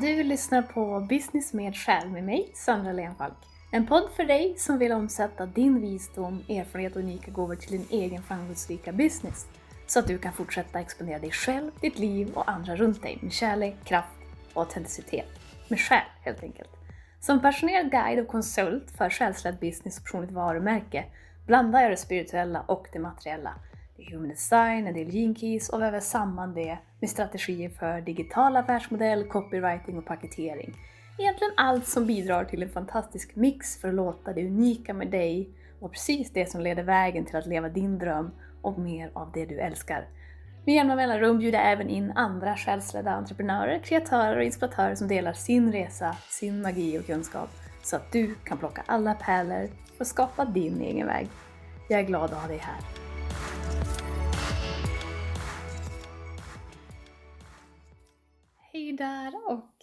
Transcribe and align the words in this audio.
Du 0.00 0.22
lyssnar 0.22 0.62
på 0.62 1.00
Business 1.00 1.52
med 1.52 1.76
själ 1.76 2.08
med 2.08 2.24
mig, 2.24 2.50
Sandra 2.54 2.92
Lenfalk. 2.92 3.34
En 3.70 3.86
podd 3.86 4.10
för 4.16 4.24
dig 4.24 4.54
som 4.58 4.78
vill 4.78 4.92
omsätta 4.92 5.46
din 5.46 5.80
visdom, 5.80 6.44
erfarenhet 6.48 6.96
och 6.96 7.02
unika 7.02 7.30
gåvor 7.30 7.54
till 7.54 7.70
din 7.70 7.86
egen 7.90 8.22
framgångsrika 8.22 8.92
business. 8.92 9.46
Så 9.86 9.98
att 9.98 10.06
du 10.06 10.18
kan 10.18 10.32
fortsätta 10.32 10.80
exponera 10.80 11.18
dig 11.18 11.30
själv, 11.30 11.70
ditt 11.80 11.98
liv 11.98 12.32
och 12.34 12.50
andra 12.50 12.76
runt 12.76 13.02
dig 13.02 13.18
med 13.22 13.32
kärlek, 13.32 13.76
kraft 13.84 14.18
och 14.52 14.62
autenticitet. 14.62 15.28
Med 15.68 15.80
själ 15.80 16.06
helt 16.20 16.42
enkelt. 16.42 16.70
Som 17.20 17.42
passionerad 17.42 17.90
guide 17.90 18.20
och 18.20 18.28
konsult 18.28 18.90
för 18.90 19.10
själsledd 19.10 19.58
business 19.58 19.98
och 19.98 20.04
personligt 20.04 20.32
varumärke 20.32 21.04
blandar 21.46 21.82
jag 21.82 21.90
det 21.90 21.96
spirituella 21.96 22.60
och 22.60 22.86
det 22.92 22.98
materiella 22.98 23.54
human 24.10 24.28
design, 24.28 24.86
en 24.86 24.94
del 24.94 25.14
gene 25.14 25.34
keys 25.34 25.68
och 25.68 25.82
väver 25.82 26.00
samman 26.00 26.54
det 26.54 26.78
med 27.00 27.10
strategier 27.10 27.68
för 27.68 28.00
digital 28.00 28.56
affärsmodell, 28.56 29.24
copywriting 29.24 29.98
och 29.98 30.06
paketering. 30.06 30.74
Egentligen 31.18 31.52
allt 31.56 31.86
som 31.86 32.06
bidrar 32.06 32.44
till 32.44 32.62
en 32.62 32.68
fantastisk 32.68 33.36
mix 33.36 33.80
för 33.80 33.88
att 33.88 33.94
låta 33.94 34.32
det 34.32 34.46
unika 34.46 34.94
med 34.94 35.10
dig 35.10 35.50
och 35.80 35.92
precis 35.92 36.30
det 36.32 36.50
som 36.50 36.60
leder 36.60 36.82
vägen 36.82 37.24
till 37.24 37.36
att 37.36 37.46
leva 37.46 37.68
din 37.68 37.98
dröm 37.98 38.30
och 38.62 38.78
mer 38.78 39.10
av 39.14 39.32
det 39.34 39.46
du 39.46 39.60
älskar. 39.60 40.08
Med 40.64 40.74
jämna 40.74 40.96
mellanrum 40.96 41.38
bjuder 41.38 41.58
jag 41.58 41.72
även 41.72 41.88
in 41.88 42.12
andra 42.12 42.56
själsledda 42.56 43.10
entreprenörer, 43.10 43.78
kreatörer 43.78 44.36
och 44.36 44.44
inspiratörer 44.44 44.94
som 44.94 45.08
delar 45.08 45.32
sin 45.32 45.72
resa, 45.72 46.16
sin 46.28 46.62
magi 46.62 46.98
och 46.98 47.06
kunskap 47.06 47.50
så 47.82 47.96
att 47.96 48.12
du 48.12 48.34
kan 48.44 48.58
plocka 48.58 48.82
alla 48.86 49.14
pärlor 49.14 49.68
och 49.98 50.06
skapa 50.06 50.44
din 50.44 50.80
egen 50.80 51.06
väg. 51.06 51.28
Jag 51.88 52.00
är 52.00 52.04
glad 52.04 52.24
att 52.24 52.40
ha 52.40 52.48
dig 52.48 52.58
här. 52.58 53.01
Hej 58.92 58.98
där 58.98 59.52
och 59.52 59.74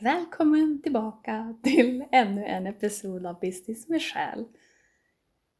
välkommen 0.00 0.82
tillbaka 0.82 1.54
till 1.62 2.04
ännu 2.12 2.44
en 2.44 2.66
episod 2.66 3.26
av 3.26 3.40
Business 3.40 3.88
med 3.88 4.02
själ. 4.02 4.44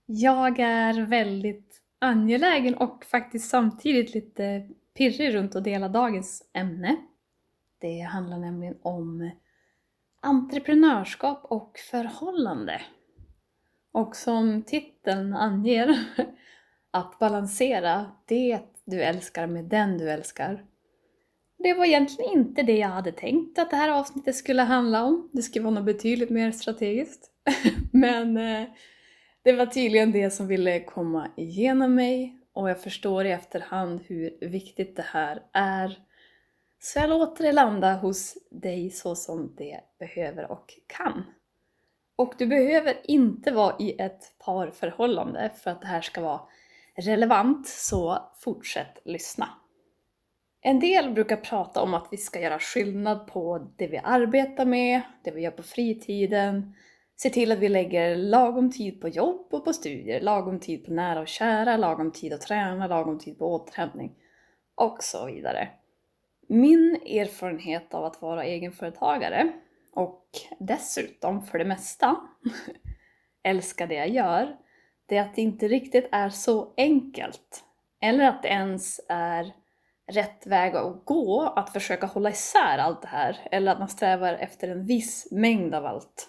Jag 0.07 0.59
är 0.59 1.07
väldigt 1.07 1.81
angelägen 1.99 2.75
och 2.75 3.05
faktiskt 3.05 3.51
samtidigt 3.51 4.15
lite 4.15 4.69
pirrig 4.97 5.35
runt 5.35 5.57
att 5.57 5.65
dela 5.65 5.89
dagens 5.89 6.49
ämne. 6.53 6.97
Det 7.79 8.01
handlar 8.01 8.39
nämligen 8.39 8.79
om 8.83 9.31
entreprenörskap 10.21 11.45
och 11.45 11.79
förhållande. 11.91 12.83
Och 13.93 14.17
som 14.17 14.63
titeln 14.63 15.35
anger, 15.35 16.05
att 16.91 17.19
balansera 17.19 18.13
det 18.25 18.61
du 18.85 19.03
älskar 19.03 19.47
med 19.47 19.65
den 19.65 19.99
du 19.99 20.11
älskar. 20.11 20.65
Det 21.65 21.75
var 21.75 21.85
egentligen 21.85 22.33
inte 22.33 22.63
det 22.63 22.79
jag 22.79 22.89
hade 22.89 23.13
tänkt 23.13 23.59
att 23.59 23.71
det 23.71 23.77
här 23.77 23.89
avsnittet 23.89 24.37
skulle 24.37 24.63
handla 24.63 25.05
om. 25.05 25.31
Det 25.33 25.43
skulle 25.43 25.65
vara 25.65 25.75
något 25.75 25.85
betydligt 25.85 26.31
mer 26.31 26.51
strategiskt. 26.51 27.31
Men 27.93 28.37
eh, 28.37 28.69
det 29.43 29.53
var 29.53 29.67
tydligen 29.67 30.13
det 30.13 30.31
som 30.31 30.49
ville 30.49 30.81
komma 30.81 31.31
igenom 31.37 31.95
mig 31.95 32.39
och 32.53 32.71
jag 32.71 32.83
förstår 32.83 33.25
i 33.25 33.31
efterhand 33.31 34.01
hur 34.07 34.49
viktigt 34.49 34.97
det 34.97 35.05
här 35.07 35.43
är. 35.53 35.99
Så 36.79 36.99
jag 36.99 37.11
låter 37.11 37.45
det 37.45 37.53
landa 37.53 37.95
hos 37.95 38.35
dig 38.51 38.91
så 38.91 39.15
som 39.15 39.55
det 39.57 39.81
behöver 39.99 40.51
och 40.51 40.75
kan. 40.87 41.25
Och 42.17 42.35
du 42.39 42.47
behöver 42.47 43.11
inte 43.11 43.51
vara 43.51 43.77
i 43.79 44.01
ett 44.01 44.39
parförhållande 44.45 45.51
för 45.63 45.71
att 45.71 45.81
det 45.81 45.87
här 45.87 46.01
ska 46.01 46.21
vara 46.21 46.41
relevant, 46.97 47.69
så 47.69 48.19
fortsätt 48.41 48.99
lyssna. 49.05 49.49
En 50.67 50.81
del 50.81 51.11
brukar 51.11 51.37
prata 51.37 51.83
om 51.83 51.95
att 51.95 52.09
vi 52.11 52.17
ska 52.17 52.41
göra 52.41 52.59
skillnad 52.59 53.27
på 53.27 53.71
det 53.77 53.87
vi 53.87 54.01
arbetar 54.05 54.65
med, 54.65 55.01
det 55.25 55.31
vi 55.31 55.41
gör 55.41 55.51
på 55.51 55.63
fritiden, 55.63 56.75
se 57.17 57.31
till 57.31 57.53
att 57.53 57.59
vi 57.59 57.69
lägger 57.69 58.17
lagom 58.17 58.71
tid 58.71 59.01
på 59.01 59.09
jobb 59.09 59.47
och 59.51 59.65
på 59.65 59.73
studier, 59.73 60.21
lagom 60.21 60.61
tid 60.61 60.85
på 60.85 60.93
nära 60.93 61.21
och 61.21 61.29
kära, 61.29 61.77
lagom 61.77 62.13
tid 62.13 62.33
att 62.33 62.41
träna, 62.41 62.87
lagom 62.87 63.19
tid 63.19 63.39
på 63.39 63.55
återhämtning 63.55 64.13
och 64.75 65.03
så 65.03 65.27
vidare. 65.27 65.69
Min 66.47 66.97
erfarenhet 67.07 67.95
av 67.95 68.05
att 68.05 68.23
vara 68.23 68.45
egenföretagare 68.45 69.53
och 69.93 70.29
dessutom 70.59 71.43
för 71.43 71.59
det 71.59 71.65
mesta 71.65 72.17
älska 73.43 73.87
det 73.87 73.95
jag 73.95 74.09
gör, 74.09 74.57
det 75.07 75.17
är 75.17 75.23
att 75.23 75.35
det 75.35 75.43
inte 75.43 75.69
riktigt 75.69 76.09
är 76.13 76.29
så 76.29 76.73
enkelt. 76.77 77.65
Eller 78.01 78.25
att 78.25 78.43
det 78.43 78.49
ens 78.49 79.01
är 79.09 79.53
rätt 80.07 80.47
väg 80.47 80.77
att 80.77 81.05
gå 81.05 81.43
att 81.43 81.73
försöka 81.73 82.07
hålla 82.07 82.31
isär 82.31 82.79
allt 82.79 83.03
det 83.03 83.09
här 83.09 83.49
eller 83.51 83.73
att 83.73 83.79
man 83.79 83.89
strävar 83.89 84.33
efter 84.33 84.69
en 84.69 84.87
viss 84.87 85.29
mängd 85.31 85.75
av 85.75 85.87
allt. 85.87 86.29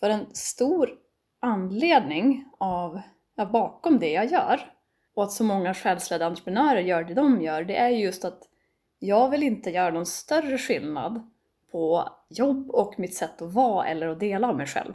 För 0.00 0.10
en 0.10 0.34
stor 0.34 0.90
anledning 1.40 2.44
av, 2.58 3.00
ja, 3.34 3.46
bakom 3.46 3.98
det 3.98 4.12
jag 4.12 4.26
gör 4.26 4.60
och 5.14 5.22
att 5.24 5.32
så 5.32 5.44
många 5.44 5.74
själsledda 5.74 6.26
entreprenörer 6.26 6.80
gör 6.80 7.04
det 7.04 7.14
de 7.14 7.42
gör, 7.42 7.64
det 7.64 7.76
är 7.76 7.88
just 7.88 8.24
att 8.24 8.48
jag 8.98 9.30
vill 9.30 9.42
inte 9.42 9.70
göra 9.70 9.90
någon 9.90 10.06
större 10.06 10.58
skillnad 10.58 11.30
på 11.72 12.08
jobb 12.28 12.70
och 12.70 12.94
mitt 12.98 13.14
sätt 13.14 13.42
att 13.42 13.52
vara 13.52 13.86
eller 13.86 14.08
att 14.08 14.20
dela 14.20 14.48
av 14.48 14.56
mig 14.56 14.66
själv. 14.66 14.92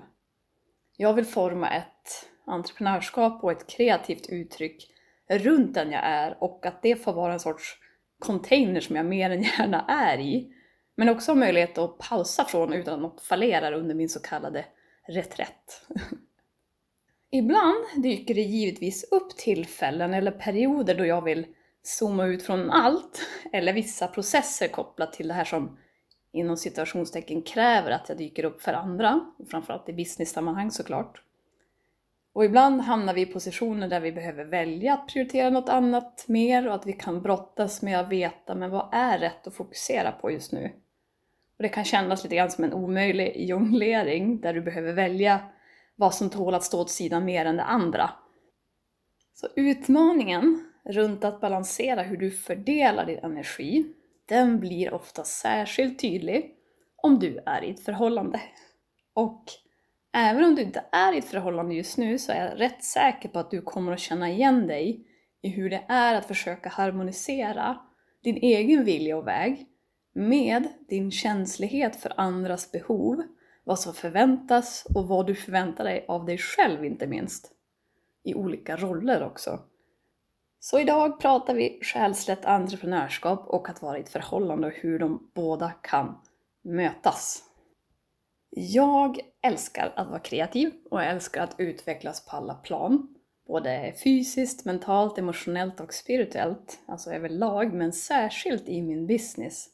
Jag 0.98 1.14
vill 1.14 1.26
forma 1.26 1.70
ett 1.70 2.30
entreprenörskap 2.46 3.44
och 3.44 3.52
ett 3.52 3.68
kreativt 3.68 4.28
uttryck 4.30 4.97
runt 5.30 5.74
den 5.74 5.92
jag 5.92 6.04
är 6.04 6.44
och 6.44 6.66
att 6.66 6.82
det 6.82 6.96
får 6.96 7.14
vara 7.14 7.34
en 7.34 7.40
sorts 7.40 7.78
container 8.20 8.80
som 8.80 8.96
jag 8.96 9.06
mer 9.06 9.30
än 9.30 9.42
gärna 9.42 9.86
är 9.88 10.18
i. 10.18 10.54
Men 10.96 11.10
också 11.10 11.32
ha 11.32 11.36
möjlighet 11.36 11.78
att 11.78 11.98
pausa 11.98 12.46
från 12.46 12.74
utan 12.74 12.94
att 12.94 13.02
något 13.02 13.22
fallerar 13.22 13.72
under 13.72 13.96
min 13.96 14.10
så 14.10 14.20
kallade 14.20 14.66
reträtt. 15.08 15.88
Ibland 17.32 17.86
dyker 18.04 18.36
det 18.36 18.42
givetvis 18.42 19.04
upp 19.12 19.30
tillfällen 19.38 20.14
eller 20.14 20.32
perioder 20.32 20.96
då 20.96 21.06
jag 21.06 21.24
vill 21.24 21.46
zooma 21.84 22.26
ut 22.26 22.44
från 22.44 22.72
allt, 22.72 23.22
eller 23.54 23.74
vissa 23.74 24.08
processer 24.08 24.68
kopplat 24.68 25.14
till 25.14 25.28
det 25.28 25.34
här 25.34 25.46
som 25.46 25.78
inom 26.32 26.58
situationstecken 26.58 27.42
kräver 27.42 27.92
att 27.92 28.10
jag 28.10 28.18
dyker 28.18 28.46
upp 28.46 28.62
för 28.62 28.74
andra, 28.74 29.20
framförallt 29.52 29.90
i 29.90 29.94
business-sammanhang 29.94 30.72
såklart. 30.72 31.22
Och 32.38 32.46
ibland 32.46 32.82
hamnar 32.82 33.14
vi 33.14 33.22
i 33.22 33.26
positioner 33.26 33.88
där 33.88 34.00
vi 34.00 34.12
behöver 34.12 34.46
välja 34.46 34.94
att 34.94 35.08
prioritera 35.08 35.50
något 35.50 35.70
annat 35.70 36.26
mer 36.28 36.68
och 36.68 36.76
att 36.76 36.86
vi 36.86 36.94
kan 36.94 37.22
brottas 37.22 37.82
med 37.82 38.00
att 38.00 38.10
veta 38.10 38.56
men 38.56 38.72
vad 38.72 38.90
är 38.92 39.20
rätt 39.20 39.48
att 39.48 39.54
fokusera 39.54 40.12
på 40.12 40.32
just 40.32 40.52
nu. 40.52 40.72
Och 41.58 41.64
det 41.64 41.70
kan 41.70 41.86
kännas 41.86 42.24
lite 42.24 42.36
grann 42.36 42.52
som 42.52 42.64
en 42.64 42.74
omöjlig 42.74 43.50
jonglering 43.50 44.42
där 44.42 44.54
du 44.54 44.62
behöver 44.62 44.94
välja 44.94 45.40
vad 45.96 46.16
som 46.16 46.30
tål 46.30 46.54
att 46.54 46.64
stå 46.64 46.82
åt 46.82 46.90
sidan 46.90 47.26
mer 47.26 47.46
än 47.46 47.58
det 47.58 47.64
andra. 47.64 48.10
Så 49.34 49.48
utmaningen 49.56 50.72
runt 50.86 51.24
att 51.24 51.42
balansera 51.42 52.02
hur 52.02 52.18
du 52.18 52.32
fördelar 52.32 53.06
din 53.06 53.20
energi, 53.20 53.94
den 54.26 54.60
blir 54.60 54.94
ofta 54.94 55.24
särskilt 55.24 56.00
tydlig 56.00 56.56
om 56.96 57.20
du 57.20 57.40
är 57.46 57.64
i 57.64 57.70
ett 57.70 57.86
förhållande. 57.86 58.42
Och 59.14 59.44
Även 60.14 60.44
om 60.44 60.56
du 60.56 60.62
inte 60.62 60.84
är 60.92 61.14
i 61.14 61.18
ett 61.18 61.26
förhållande 61.26 61.76
just 61.76 61.98
nu 61.98 62.18
så 62.18 62.32
är 62.32 62.46
jag 62.46 62.60
rätt 62.60 62.84
säker 62.84 63.30
på 63.30 63.40
att 63.40 63.52
du 63.52 63.62
kommer 63.62 63.92
att 63.92 64.00
känna 64.00 64.30
igen 64.30 64.68
dig 64.68 65.08
i 65.42 65.50
hur 65.50 65.70
det 65.70 65.84
är 65.88 66.16
att 66.16 66.26
försöka 66.26 66.70
harmonisera 66.70 67.78
din 68.24 68.38
egen 68.38 68.86
vilja 68.86 69.18
och 69.18 69.28
väg 69.28 69.68
med 70.14 70.68
din 70.90 71.12
känslighet 71.12 71.96
för 71.96 72.14
andras 72.18 72.72
behov, 72.72 73.24
vad 73.64 73.80
som 73.80 73.94
förväntas 73.94 74.88
och 74.96 75.08
vad 75.08 75.28
du 75.28 75.36
förväntar 75.36 75.84
dig 75.84 76.06
av 76.08 76.26
dig 76.26 76.38
själv 76.38 76.86
inte 76.86 77.08
minst. 77.08 77.52
I 78.24 78.34
olika 78.34 78.76
roller 78.78 79.24
också. 79.24 79.60
Så 80.60 80.80
idag 80.80 81.20
pratar 81.20 81.54
vi 81.54 81.80
själsligt 81.84 82.46
entreprenörskap 82.46 83.48
och 83.48 83.70
att 83.70 83.82
vara 83.82 83.98
i 83.98 84.02
ett 84.02 84.10
förhållande 84.10 84.68
och 84.68 84.74
hur 84.74 85.00
de 85.00 85.32
båda 85.36 85.72
kan 85.72 86.16
mötas. 86.64 87.44
Jag 88.60 89.20
älskar 89.42 89.94
att 89.96 90.08
vara 90.08 90.20
kreativ 90.20 90.72
och 90.92 91.02
jag 91.02 91.10
älskar 91.10 91.44
att 91.44 91.56
utvecklas 91.58 92.26
på 92.26 92.36
alla 92.36 92.54
plan. 92.54 93.16
Både 93.48 93.94
fysiskt, 94.04 94.66
mentalt, 94.66 95.18
emotionellt 95.18 95.80
och 95.80 95.94
spirituellt. 95.94 96.80
Alltså 96.86 97.12
överlag, 97.12 97.74
men 97.74 97.94
särskilt 97.94 98.70
i 98.70 98.82
min 98.82 99.08
business. 99.08 99.68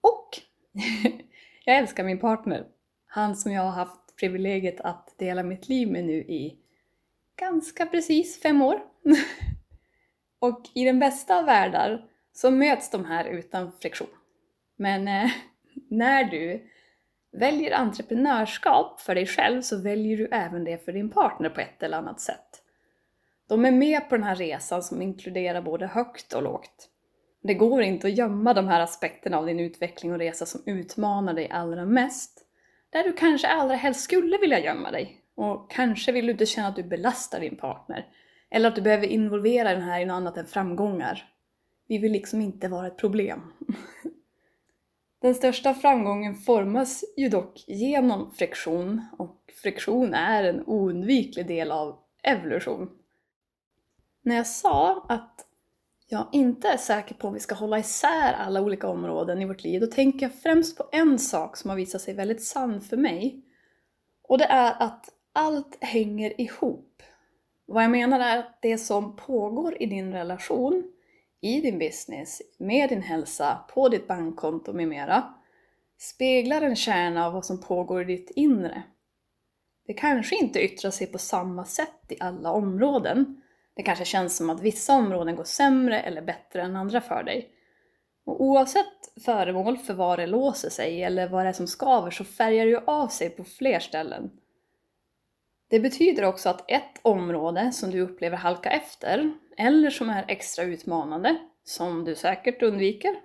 Och 0.00 0.28
jag 1.64 1.76
älskar 1.76 2.04
min 2.04 2.18
partner. 2.18 2.66
Han 3.06 3.36
som 3.36 3.52
jag 3.52 3.62
har 3.62 3.70
haft 3.70 4.16
privilegiet 4.16 4.80
att 4.80 5.14
dela 5.18 5.42
mitt 5.42 5.68
liv 5.68 5.88
med 5.88 6.04
nu 6.04 6.18
i 6.18 6.58
ganska 7.36 7.86
precis 7.86 8.40
fem 8.42 8.62
år. 8.62 8.82
och 10.38 10.60
i 10.74 10.84
den 10.84 10.98
bästa 10.98 11.38
av 11.38 11.44
världar 11.44 12.08
så 12.32 12.50
möts 12.50 12.90
de 12.90 13.04
här 13.04 13.24
utan 13.24 13.72
friktion. 13.72 14.08
Men 14.76 15.08
eh, 15.08 15.30
när 15.88 16.24
du 16.24 16.68
väljer 17.32 17.72
entreprenörskap 17.72 19.00
för 19.00 19.14
dig 19.14 19.26
själv 19.26 19.62
så 19.62 19.82
väljer 19.82 20.16
du 20.16 20.28
även 20.32 20.64
det 20.64 20.84
för 20.84 20.92
din 20.92 21.10
partner 21.10 21.48
på 21.48 21.60
ett 21.60 21.82
eller 21.82 21.98
annat 21.98 22.20
sätt. 22.20 22.62
De 23.48 23.64
är 23.64 23.70
med 23.70 24.08
på 24.08 24.16
den 24.16 24.24
här 24.24 24.36
resan 24.36 24.82
som 24.82 25.02
inkluderar 25.02 25.62
både 25.62 25.86
högt 25.86 26.32
och 26.32 26.42
lågt. 26.42 26.88
Det 27.42 27.54
går 27.54 27.82
inte 27.82 28.06
att 28.06 28.18
gömma 28.18 28.54
de 28.54 28.68
här 28.68 28.80
aspekterna 28.80 29.38
av 29.38 29.46
din 29.46 29.60
utveckling 29.60 30.12
och 30.12 30.18
resa 30.18 30.46
som 30.46 30.62
utmanar 30.66 31.34
dig 31.34 31.50
allra 31.50 31.84
mest. 31.84 32.46
Där 32.90 33.04
du 33.04 33.12
kanske 33.12 33.48
allra 33.48 33.74
helst 33.74 34.00
skulle 34.00 34.38
vilja 34.38 34.64
gömma 34.64 34.90
dig. 34.90 35.20
Och 35.34 35.70
kanske 35.70 36.12
vill 36.12 36.26
du 36.26 36.32
inte 36.32 36.46
känna 36.46 36.68
att 36.68 36.76
du 36.76 36.82
belastar 36.82 37.40
din 37.40 37.56
partner. 37.56 38.06
Eller 38.50 38.68
att 38.68 38.74
du 38.74 38.82
behöver 38.82 39.06
involvera 39.06 39.72
den 39.72 39.82
här 39.82 40.00
i 40.00 40.04
något 40.04 40.14
annat 40.14 40.36
än 40.36 40.46
framgångar. 40.46 41.28
Vi 41.88 41.98
vill 41.98 42.12
liksom 42.12 42.40
inte 42.40 42.68
vara 42.68 42.86
ett 42.86 42.96
problem. 42.96 43.40
Den 45.22 45.34
största 45.34 45.74
framgången 45.74 46.34
formas 46.34 47.04
ju 47.16 47.28
dock 47.28 47.64
genom 47.66 48.30
friktion 48.30 49.02
och 49.18 49.40
friktion 49.62 50.14
är 50.14 50.44
en 50.44 50.62
oundviklig 50.66 51.46
del 51.46 51.72
av 51.72 51.98
evolution. 52.22 52.90
När 54.22 54.36
jag 54.36 54.46
sa 54.46 55.06
att 55.08 55.46
jag 56.08 56.28
inte 56.32 56.68
är 56.68 56.76
säker 56.76 57.14
på 57.14 57.28
om 57.28 57.34
vi 57.34 57.40
ska 57.40 57.54
hålla 57.54 57.78
isär 57.78 58.32
alla 58.32 58.60
olika 58.60 58.88
områden 58.88 59.42
i 59.42 59.44
vårt 59.44 59.64
liv, 59.64 59.80
då 59.80 59.86
tänker 59.86 60.26
jag 60.26 60.34
främst 60.34 60.78
på 60.78 60.88
en 60.92 61.18
sak 61.18 61.56
som 61.56 61.70
har 61.70 61.76
visat 61.76 62.00
sig 62.00 62.14
väldigt 62.14 62.44
sann 62.44 62.80
för 62.80 62.96
mig. 62.96 63.44
Och 64.22 64.38
det 64.38 64.44
är 64.44 64.82
att 64.82 65.08
allt 65.32 65.78
hänger 65.80 66.40
ihop. 66.40 67.02
Vad 67.66 67.84
jag 67.84 67.90
menar 67.90 68.20
är 68.20 68.38
att 68.38 68.58
det 68.62 68.78
som 68.78 69.16
pågår 69.16 69.82
i 69.82 69.86
din 69.86 70.12
relation, 70.12 70.92
i 71.42 71.60
din 71.60 71.78
business, 71.78 72.42
med 72.58 72.88
din 72.88 73.02
hälsa, 73.02 73.64
på 73.74 73.88
ditt 73.88 74.08
bankkonto 74.08 74.72
med 74.72 74.88
mera, 74.88 75.34
speglar 75.98 76.62
en 76.62 76.76
kärna 76.76 77.26
av 77.26 77.32
vad 77.32 77.46
som 77.46 77.60
pågår 77.60 78.02
i 78.02 78.16
ditt 78.16 78.30
inre. 78.30 78.82
Det 79.86 79.92
kanske 79.92 80.36
inte 80.36 80.60
yttrar 80.60 80.90
sig 80.90 81.06
på 81.06 81.18
samma 81.18 81.64
sätt 81.64 82.04
i 82.08 82.16
alla 82.20 82.52
områden. 82.52 83.42
Det 83.74 83.82
kanske 83.82 84.04
känns 84.04 84.36
som 84.36 84.50
att 84.50 84.60
vissa 84.60 84.94
områden 84.94 85.36
går 85.36 85.44
sämre 85.44 86.00
eller 86.00 86.22
bättre 86.22 86.62
än 86.62 86.76
andra 86.76 87.00
för 87.00 87.22
dig. 87.22 87.50
Och 88.24 88.42
oavsett 88.42 89.22
föremål 89.24 89.78
för 89.78 89.94
vad 89.94 90.18
det 90.18 90.26
låser 90.26 90.70
sig 90.70 91.02
eller 91.02 91.28
vad 91.28 91.44
det 91.44 91.48
är 91.48 91.52
som 91.52 91.66
skaver 91.66 92.10
så 92.10 92.24
färgar 92.24 92.64
det 92.64 92.70
ju 92.70 92.80
av 92.86 93.08
sig 93.08 93.30
på 93.30 93.44
fler 93.44 93.80
ställen. 93.80 94.30
Det 95.68 95.80
betyder 95.80 96.24
också 96.24 96.48
att 96.48 96.70
ett 96.70 97.00
område 97.02 97.72
som 97.72 97.90
du 97.90 98.00
upplever 98.00 98.36
halka 98.36 98.70
efter, 98.70 99.32
eller 99.56 99.90
som 99.90 100.10
är 100.10 100.24
extra 100.28 100.64
utmanande, 100.64 101.36
som 101.64 102.04
du 102.04 102.14
säkert 102.14 102.62
undviker, 102.62 103.16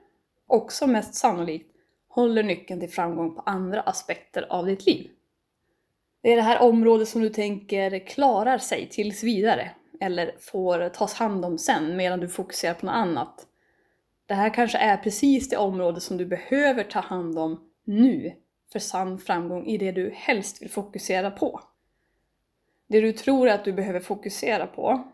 också 0.47 0.87
mest 0.87 1.15
sannolikt 1.15 1.71
håller 2.09 2.43
nyckeln 2.43 2.79
till 2.79 2.89
framgång 2.89 3.35
på 3.35 3.41
andra 3.41 3.81
aspekter 3.81 4.45
av 4.49 4.65
ditt 4.65 4.85
liv. 4.85 5.09
Det 6.21 6.31
är 6.31 6.35
det 6.35 6.41
här 6.41 6.61
området 6.61 7.07
som 7.07 7.21
du 7.21 7.29
tänker 7.29 8.07
klarar 8.07 8.57
sig 8.57 8.89
tills 8.89 9.23
vidare, 9.23 9.71
eller 10.01 10.35
får 10.39 10.89
tas 10.89 11.13
hand 11.13 11.45
om 11.45 11.57
sen 11.57 11.97
medan 11.97 12.19
du 12.19 12.27
fokuserar 12.27 12.73
på 12.73 12.85
något 12.85 12.95
annat. 12.95 13.47
Det 14.25 14.33
här 14.33 14.53
kanske 14.53 14.77
är 14.77 14.97
precis 14.97 15.49
det 15.49 15.57
område 15.57 16.01
som 16.01 16.17
du 16.17 16.25
behöver 16.25 16.83
ta 16.83 16.99
hand 16.99 17.39
om 17.39 17.69
nu 17.83 18.33
för 18.71 18.79
sann 18.79 19.19
framgång 19.19 19.65
i 19.65 19.77
det 19.77 19.91
du 19.91 20.11
helst 20.15 20.61
vill 20.61 20.69
fokusera 20.69 21.31
på. 21.31 21.61
Det 22.87 23.01
du 23.01 23.11
tror 23.11 23.49
att 23.49 23.65
du 23.65 23.73
behöver 23.73 23.99
fokusera 23.99 24.67
på 24.67 25.11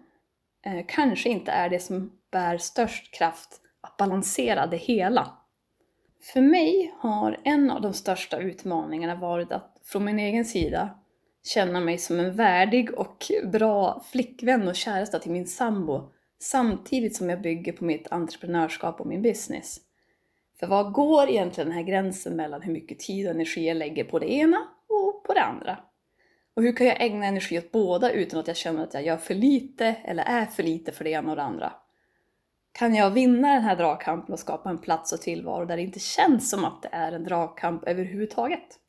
eh, 0.66 0.86
kanske 0.88 1.30
inte 1.30 1.52
är 1.52 1.70
det 1.70 1.80
som 1.80 2.12
bär 2.32 2.58
störst 2.58 3.14
kraft 3.14 3.62
att 3.82 3.98
balansera 3.98 4.68
det 4.68 4.78
hela. 4.78 5.38
För 6.22 6.42
mig 6.42 6.94
har 6.98 7.40
en 7.44 7.72
av 7.72 7.82
de 7.82 7.94
största 7.94 8.38
utmaningarna 8.38 9.16
varit 9.16 9.52
att 9.52 9.78
från 9.84 10.06
min 10.06 10.20
egen 10.20 10.46
sida 10.46 10.90
känna 11.44 11.80
mig 11.80 11.98
som 11.98 12.20
en 12.20 12.36
värdig 12.36 12.94
och 12.94 13.26
bra 13.44 14.04
flickvän 14.12 14.68
och 14.68 14.76
käresta 14.76 15.20
till 15.20 15.32
min 15.32 15.48
sambo 15.48 16.10
samtidigt 16.40 17.16
som 17.16 17.30
jag 17.30 17.42
bygger 17.42 17.74
på 17.74 17.86
mitt 17.86 18.12
entreprenörskap 18.12 19.02
och 19.02 19.08
min 19.08 19.22
business. 19.22 19.78
För 20.60 20.68
var 20.68 20.90
går 20.90 21.30
egentligen 21.30 21.68
den 21.68 21.78
här 21.78 21.84
gränsen 21.84 22.36
mellan 22.36 22.62
hur 22.62 22.74
mycket 22.74 23.00
tid 23.00 23.28
och 23.28 23.34
energi 23.34 23.68
jag 23.68 23.78
lägger 23.78 24.04
på 24.04 24.20
det 24.20 24.34
ena 24.34 24.58
och 24.90 25.24
på 25.24 25.34
det 25.34 25.42
andra? 25.42 25.78
Och 26.56 26.64
hur 26.64 26.76
kan 26.76 26.88
jag 26.88 27.02
ägna 27.02 27.26
energi 27.26 27.60
åt 27.60 27.72
båda 27.72 28.12
utan 28.12 28.40
att 28.40 28.48
jag 28.48 28.58
känner 28.58 28.84
att 28.84 28.94
jag 28.94 29.04
gör 29.04 29.18
för 29.18 29.34
lite 29.34 29.86
eller 29.86 30.24
är 30.24 30.46
för 30.46 30.64
lite 30.64 30.92
för 30.92 31.04
det 31.04 31.10
ena 31.10 31.30
och 31.30 31.36
det 31.36 31.44
andra? 31.44 31.74
Kan 32.72 32.96
jag 32.96 33.12
vinna 33.12 33.54
den 33.54 33.64
här 33.64 33.76
dragkampen 33.76 34.34
och 34.34 34.40
skapa 34.40 34.70
en 34.70 34.78
plats 34.78 35.14
och 35.14 35.22
tillvaro 35.22 35.66
där 35.66 35.76
det 35.76 35.84
inte 35.84 36.00
känns 36.00 36.50
som 36.50 36.66
att 36.66 36.82
det 36.82 36.90
är 36.92 37.12
en 37.12 37.24
dragkamp 37.24 37.88
överhuvudtaget? 37.88 38.80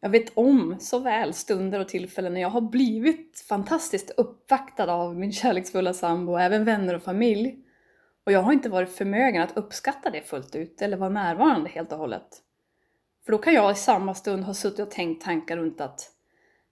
Jag 0.00 0.10
vet 0.10 0.38
om 0.38 0.76
så 0.80 0.98
väl 0.98 1.34
stunder 1.34 1.80
och 1.80 1.88
tillfällen 1.88 2.34
när 2.34 2.40
jag 2.40 2.50
har 2.50 2.60
blivit 2.60 3.44
fantastiskt 3.48 4.10
uppvaktad 4.16 4.92
av 4.92 5.16
min 5.16 5.32
kärleksfulla 5.32 5.94
sambo 5.94 6.32
och 6.32 6.40
även 6.40 6.64
vänner 6.64 6.94
och 6.94 7.02
familj. 7.02 7.58
Och 8.26 8.32
jag 8.32 8.42
har 8.42 8.52
inte 8.52 8.68
varit 8.68 8.96
förmögen 8.96 9.42
att 9.42 9.56
uppskatta 9.56 10.10
det 10.10 10.22
fullt 10.22 10.56
ut 10.56 10.82
eller 10.82 10.96
vara 10.96 11.10
närvarande 11.10 11.70
helt 11.70 11.92
och 11.92 11.98
hållet. 11.98 12.28
För 13.24 13.32
då 13.32 13.38
kan 13.38 13.54
jag 13.54 13.72
i 13.72 13.74
samma 13.74 14.14
stund 14.14 14.44
ha 14.44 14.54
suttit 14.54 14.80
och 14.80 14.90
tänkt 14.90 15.24
tankar 15.24 15.56
runt 15.56 15.80
att 15.80 16.13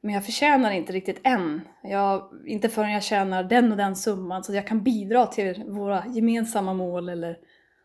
men 0.02 0.14
jag 0.14 0.24
förtjänar 0.24 0.70
inte 0.70 0.92
riktigt 0.92 1.20
än. 1.22 1.60
Jag, 1.82 2.30
inte 2.46 2.68
förrän 2.68 2.92
jag 2.92 3.02
tjänar 3.02 3.44
den 3.44 3.70
och 3.70 3.76
den 3.76 3.96
summan 3.96 4.44
så 4.44 4.52
att 4.52 4.56
jag 4.56 4.66
kan 4.66 4.82
bidra 4.82 5.26
till 5.26 5.64
våra 5.66 6.04
gemensamma 6.06 6.74
mål 6.74 7.08
eller 7.08 7.38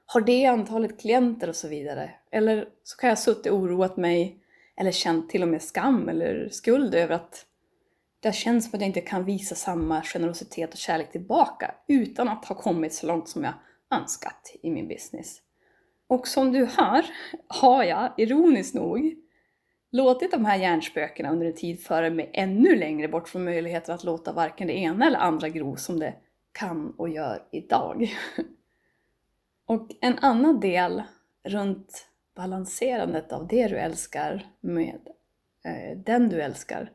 har 0.05 0.21
det 0.21 0.45
antalet 0.45 0.99
klienter 0.99 1.49
och 1.49 1.55
så 1.55 1.67
vidare. 1.67 2.11
Eller 2.31 2.67
så 2.83 2.97
kan 2.97 3.07
jag 3.07 3.15
ha 3.15 3.21
suttit 3.21 3.51
och 3.51 3.57
oroat 3.57 3.97
mig 3.97 4.37
eller 4.77 4.91
känt 4.91 5.29
till 5.29 5.43
och 5.43 5.47
med 5.47 5.61
skam 5.61 6.09
eller 6.09 6.49
skuld 6.51 6.95
över 6.95 7.15
att 7.15 7.45
det 8.19 8.35
känns 8.35 8.65
som 8.65 8.77
att 8.77 8.81
jag 8.81 8.87
inte 8.87 9.01
kan 9.01 9.25
visa 9.25 9.55
samma 9.55 10.01
generositet 10.01 10.71
och 10.71 10.77
kärlek 10.77 11.11
tillbaka 11.11 11.75
utan 11.87 12.27
att 12.27 12.45
ha 12.45 12.55
kommit 12.55 12.93
så 12.93 13.07
långt 13.07 13.29
som 13.29 13.43
jag 13.43 13.53
önskat 13.91 14.55
i 14.61 14.69
min 14.69 14.87
business. 14.87 15.41
Och 16.07 16.27
som 16.27 16.51
du 16.51 16.65
hör 16.65 17.05
har 17.47 17.83
jag, 17.83 18.13
ironiskt 18.17 18.75
nog, 18.75 19.15
låtit 19.91 20.31
de 20.31 20.45
här 20.45 20.57
hjärnspökena 20.57 21.31
under 21.31 21.45
en 21.45 21.55
tid 21.55 21.83
föra 21.83 22.09
mig 22.09 22.29
ännu 22.33 22.75
längre 22.75 23.07
bort 23.07 23.29
från 23.29 23.43
möjligheten 23.43 23.95
att 23.95 24.03
låta 24.03 24.33
varken 24.33 24.67
det 24.67 24.77
ena 24.77 25.07
eller 25.07 25.19
andra 25.19 25.49
gro 25.49 25.75
som 25.75 25.99
det 25.99 26.13
kan 26.51 26.93
och 26.97 27.09
gör 27.09 27.43
idag. 27.51 28.15
Och 29.65 29.87
en 30.01 30.19
annan 30.19 30.59
del 30.59 31.03
runt 31.43 32.07
balanserandet 32.35 33.31
av 33.31 33.47
det 33.47 33.67
du 33.67 33.77
älskar 33.77 34.47
med 34.59 34.99
eh, 35.65 35.97
den 35.97 36.29
du 36.29 36.41
älskar. 36.41 36.91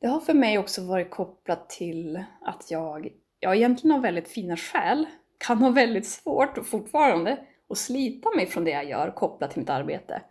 Det 0.00 0.06
har 0.06 0.20
för 0.20 0.34
mig 0.34 0.58
också 0.58 0.84
varit 0.84 1.10
kopplat 1.10 1.70
till 1.70 2.24
att 2.40 2.70
jag, 2.70 3.12
jag 3.40 3.56
egentligen 3.56 3.96
har 3.96 4.02
väldigt 4.02 4.28
fina 4.28 4.56
skäl, 4.56 5.06
kan 5.38 5.58
ha 5.58 5.70
väldigt 5.70 6.06
svårt 6.06 6.66
fortfarande 6.66 7.38
att 7.68 7.78
slita 7.78 8.30
mig 8.36 8.46
från 8.46 8.64
det 8.64 8.70
jag 8.70 8.88
gör 8.88 9.10
kopplat 9.10 9.50
till 9.50 9.60
mitt 9.60 9.70
arbete. 9.70 10.22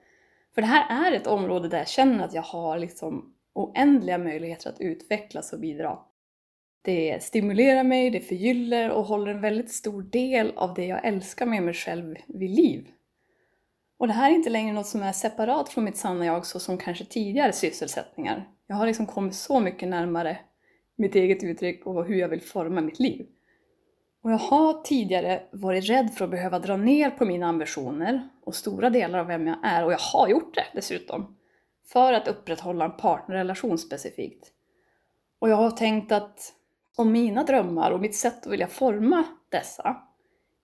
För 0.57 0.61
det 0.61 0.67
här 0.67 1.07
är 1.07 1.11
ett 1.11 1.27
område 1.27 1.67
där 1.69 1.77
jag 1.77 1.87
känner 1.87 2.25
att 2.25 2.33
jag 2.33 2.41
har 2.41 2.79
liksom 2.79 3.33
oändliga 3.53 4.17
möjligheter 4.17 4.69
att 4.69 4.81
utvecklas 4.81 5.53
och 5.53 5.59
bidra. 5.59 5.99
Det 6.81 7.23
stimulerar 7.23 7.83
mig, 7.83 8.09
det 8.09 8.19
förgyller 8.19 8.91
och 8.91 9.03
håller 9.03 9.31
en 9.31 9.41
väldigt 9.41 9.71
stor 9.71 10.01
del 10.01 10.53
av 10.55 10.73
det 10.73 10.85
jag 10.85 11.05
älskar 11.05 11.45
med 11.45 11.63
mig 11.63 11.73
själv 11.73 12.15
vid 12.27 12.49
liv. 12.49 12.87
Och 13.99 14.07
det 14.07 14.13
här 14.13 14.31
är 14.31 14.35
inte 14.35 14.49
längre 14.49 14.73
något 14.73 14.87
som 14.87 15.03
är 15.03 15.11
separat 15.11 15.69
från 15.69 15.83
mitt 15.83 15.97
sanna 15.97 16.25
jag 16.25 16.45
så 16.45 16.59
som 16.59 16.77
kanske 16.77 17.05
tidigare 17.05 17.53
sysselsättningar. 17.53 18.49
Jag 18.67 18.75
har 18.75 18.87
liksom 18.87 19.05
kommit 19.05 19.35
så 19.35 19.59
mycket 19.59 19.89
närmare 19.89 20.37
mitt 20.95 21.15
eget 21.15 21.43
uttryck 21.43 21.85
och 21.85 22.05
hur 22.05 22.15
jag 22.15 22.29
vill 22.29 22.41
forma 22.41 22.81
mitt 22.81 22.99
liv. 22.99 23.27
Och 24.23 24.31
jag 24.31 24.37
har 24.37 24.81
tidigare 24.83 25.43
varit 25.51 25.89
rädd 25.89 26.13
för 26.13 26.25
att 26.25 26.31
behöva 26.31 26.59
dra 26.59 26.77
ner 26.77 27.09
på 27.09 27.25
mina 27.25 27.47
ambitioner 27.47 28.29
och 28.43 28.55
stora 28.55 28.89
delar 28.89 29.19
av 29.19 29.27
vem 29.27 29.47
jag 29.47 29.57
är, 29.63 29.85
och 29.85 29.93
jag 29.93 29.99
har 29.99 30.27
gjort 30.27 30.55
det 30.55 30.65
dessutom, 30.73 31.37
för 31.87 32.13
att 32.13 32.27
upprätthålla 32.27 32.85
en 32.85 32.97
partnerrelation 32.97 33.77
specifikt. 33.77 34.51
Och 35.39 35.49
jag 35.49 35.55
har 35.55 35.71
tänkt 35.71 36.11
att 36.11 36.53
om 36.97 37.11
mina 37.11 37.43
drömmar 37.43 37.91
och 37.91 38.01
mitt 38.01 38.15
sätt 38.15 38.45
att 38.45 38.53
vilja 38.53 38.67
forma 38.67 39.23
dessa 39.49 39.97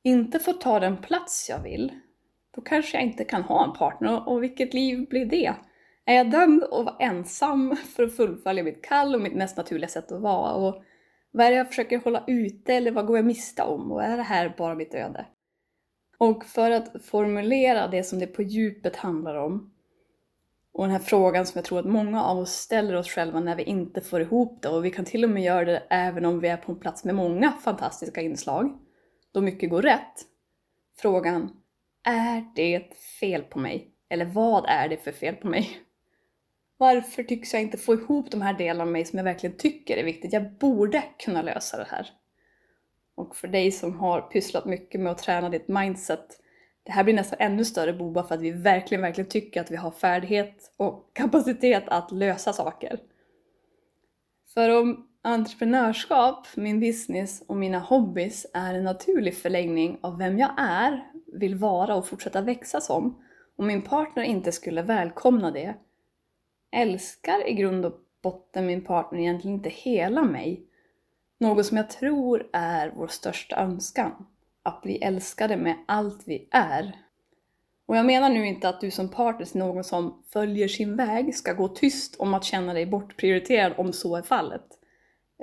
inte 0.03 0.39
får 0.39 0.53
ta 0.53 0.79
den 0.79 0.97
plats 0.97 1.49
jag 1.49 1.59
vill, 1.59 1.91
då 2.55 2.61
kanske 2.61 2.97
jag 2.97 3.03
inte 3.03 3.23
kan 3.23 3.43
ha 3.43 3.63
en 3.63 3.73
partner. 3.73 4.29
Och 4.29 4.43
vilket 4.43 4.73
liv 4.73 5.09
blir 5.09 5.25
det? 5.25 5.53
Är 6.05 6.15
jag 6.15 6.31
dömd 6.31 6.63
att 6.63 6.85
vara 6.85 6.95
ensam 6.99 7.75
för 7.75 8.03
att 8.03 8.15
fullfölja 8.15 8.63
mitt 8.63 8.85
kall 8.85 9.15
och 9.15 9.21
mitt 9.21 9.35
mest 9.35 9.57
naturliga 9.57 9.87
sätt 9.87 10.11
att 10.11 10.21
vara? 10.21 10.53
Och 10.53 10.83
vad 11.33 11.45
är 11.45 11.51
det 11.51 11.57
jag 11.57 11.67
försöker 11.67 11.97
hålla 11.97 12.23
ute 12.27 12.73
eller 12.73 12.91
vad 12.91 13.05
går 13.05 13.17
jag 13.17 13.25
miste 13.25 13.63
om? 13.63 13.91
Och 13.91 14.03
är 14.03 14.17
det 14.17 14.23
här 14.23 14.55
bara 14.57 14.75
mitt 14.75 14.93
öde? 14.93 15.25
Och 16.17 16.45
för 16.45 16.71
att 16.71 17.05
formulera 17.05 17.87
det 17.87 18.03
som 18.03 18.19
det 18.19 18.27
på 18.27 18.41
djupet 18.41 18.95
handlar 18.95 19.35
om 19.35 19.73
och 20.73 20.83
den 20.83 20.91
här 20.91 20.99
frågan 20.99 21.45
som 21.45 21.57
jag 21.57 21.65
tror 21.65 21.79
att 21.79 21.85
många 21.85 22.23
av 22.23 22.37
oss 22.37 22.51
ställer 22.51 22.95
oss 22.95 23.09
själva 23.09 23.39
när 23.39 23.55
vi 23.55 23.63
inte 23.63 24.01
får 24.01 24.21
ihop 24.21 24.61
det 24.61 24.69
och 24.69 24.85
vi 24.85 24.91
kan 24.91 25.05
till 25.05 25.23
och 25.23 25.29
med 25.29 25.43
göra 25.43 25.65
det 25.65 25.83
även 25.89 26.25
om 26.25 26.39
vi 26.39 26.47
är 26.47 26.57
på 26.57 26.71
en 26.71 26.79
plats 26.79 27.03
med 27.03 27.15
många 27.15 27.51
fantastiska 27.51 28.21
inslag, 28.21 28.77
då 29.33 29.41
mycket 29.41 29.69
går 29.69 29.81
rätt. 29.81 30.25
Frågan, 30.97 31.49
är 32.03 32.45
det 32.55 32.93
fel 33.19 33.41
på 33.41 33.59
mig? 33.59 33.91
Eller 34.09 34.25
vad 34.25 34.65
är 34.67 34.89
det 34.89 34.97
för 34.97 35.11
fel 35.11 35.35
på 35.35 35.47
mig? 35.47 35.69
Varför 36.83 37.23
tycks 37.23 37.53
jag 37.53 37.61
inte 37.61 37.77
få 37.77 37.93
ihop 37.93 38.31
de 38.31 38.41
här 38.41 38.53
delarna 38.53 38.83
av 38.83 38.91
mig 38.91 39.05
som 39.05 39.17
jag 39.17 39.23
verkligen 39.23 39.57
tycker 39.57 39.97
är 39.97 40.03
viktigt? 40.03 40.33
Jag 40.33 40.51
borde 40.51 41.03
kunna 41.19 41.41
lösa 41.41 41.77
det 41.77 41.87
här. 41.89 42.09
Och 43.15 43.35
för 43.35 43.47
dig 43.47 43.71
som 43.71 43.99
har 43.99 44.21
pysslat 44.21 44.65
mycket 44.65 45.01
med 45.01 45.11
att 45.11 45.17
träna 45.17 45.49
ditt 45.49 45.67
mindset, 45.67 46.39
det 46.83 46.91
här 46.91 47.03
blir 47.03 47.13
nästan 47.13 47.39
ännu 47.39 47.65
större 47.65 47.93
boba 47.93 48.23
för 48.23 48.35
att 48.35 48.41
vi 48.41 48.51
verkligen, 48.51 49.01
verkligen 49.01 49.29
tycker 49.29 49.61
att 49.61 49.71
vi 49.71 49.75
har 49.75 49.91
färdighet 49.91 50.73
och 50.77 51.11
kapacitet 51.13 51.83
att 51.87 52.11
lösa 52.11 52.53
saker. 52.53 52.99
För 54.53 54.69
om 54.81 55.07
entreprenörskap, 55.21 56.47
min 56.55 56.79
business 56.79 57.43
och 57.47 57.57
mina 57.57 57.79
hobbys 57.79 58.45
är 58.53 58.73
en 58.73 58.83
naturlig 58.83 59.37
förlängning 59.37 59.97
av 60.01 60.17
vem 60.17 60.39
jag 60.39 60.51
är, 60.57 61.03
vill 61.33 61.55
vara 61.55 61.95
och 61.95 62.07
fortsätta 62.07 62.41
växa 62.41 62.81
som, 62.81 63.23
och 63.57 63.63
min 63.63 63.81
partner 63.81 64.23
inte 64.23 64.51
skulle 64.51 64.81
välkomna 64.81 65.51
det, 65.51 65.75
älskar 66.73 67.47
i 67.47 67.53
grund 67.53 67.85
och 67.85 67.99
botten 68.21 68.65
min 68.65 68.83
partner 68.83 69.19
egentligen 69.19 69.57
inte 69.57 69.69
hela 69.69 70.23
mig. 70.23 70.65
Något 71.37 71.65
som 71.65 71.77
jag 71.77 71.89
tror 71.89 72.49
är 72.53 72.93
vår 72.95 73.07
största 73.07 73.55
önskan. 73.55 74.25
Att 74.63 74.81
bli 74.81 74.97
älskade 74.97 75.57
med 75.57 75.75
allt 75.87 76.23
vi 76.25 76.47
är. 76.51 76.95
Och 77.85 77.97
jag 77.97 78.05
menar 78.05 78.29
nu 78.29 78.47
inte 78.47 78.69
att 78.69 78.81
du 78.81 78.91
som 78.91 79.09
partner 79.09 79.45
till 79.45 79.59
någon 79.59 79.83
som 79.83 80.23
följer 80.33 80.67
sin 80.67 80.95
väg 80.95 81.35
ska 81.35 81.53
gå 81.53 81.67
tyst 81.67 82.15
om 82.19 82.33
att 82.33 82.43
känna 82.43 82.73
dig 82.73 82.85
bortprioriterad 82.85 83.73
om 83.77 83.93
så 83.93 84.15
är 84.15 84.21
fallet. 84.21 84.65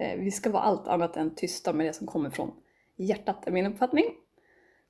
Eh, 0.01 0.21
vi 0.21 0.31
ska 0.31 0.51
vara 0.51 0.63
allt 0.63 0.89
annat 0.89 1.17
än 1.17 1.35
tysta 1.35 1.73
med 1.73 1.87
det 1.87 1.93
som 1.93 2.07
kommer 2.07 2.31
från 2.31 2.53
hjärtat, 2.97 3.47
är 3.47 3.51
min 3.51 3.67
uppfattning. 3.67 4.05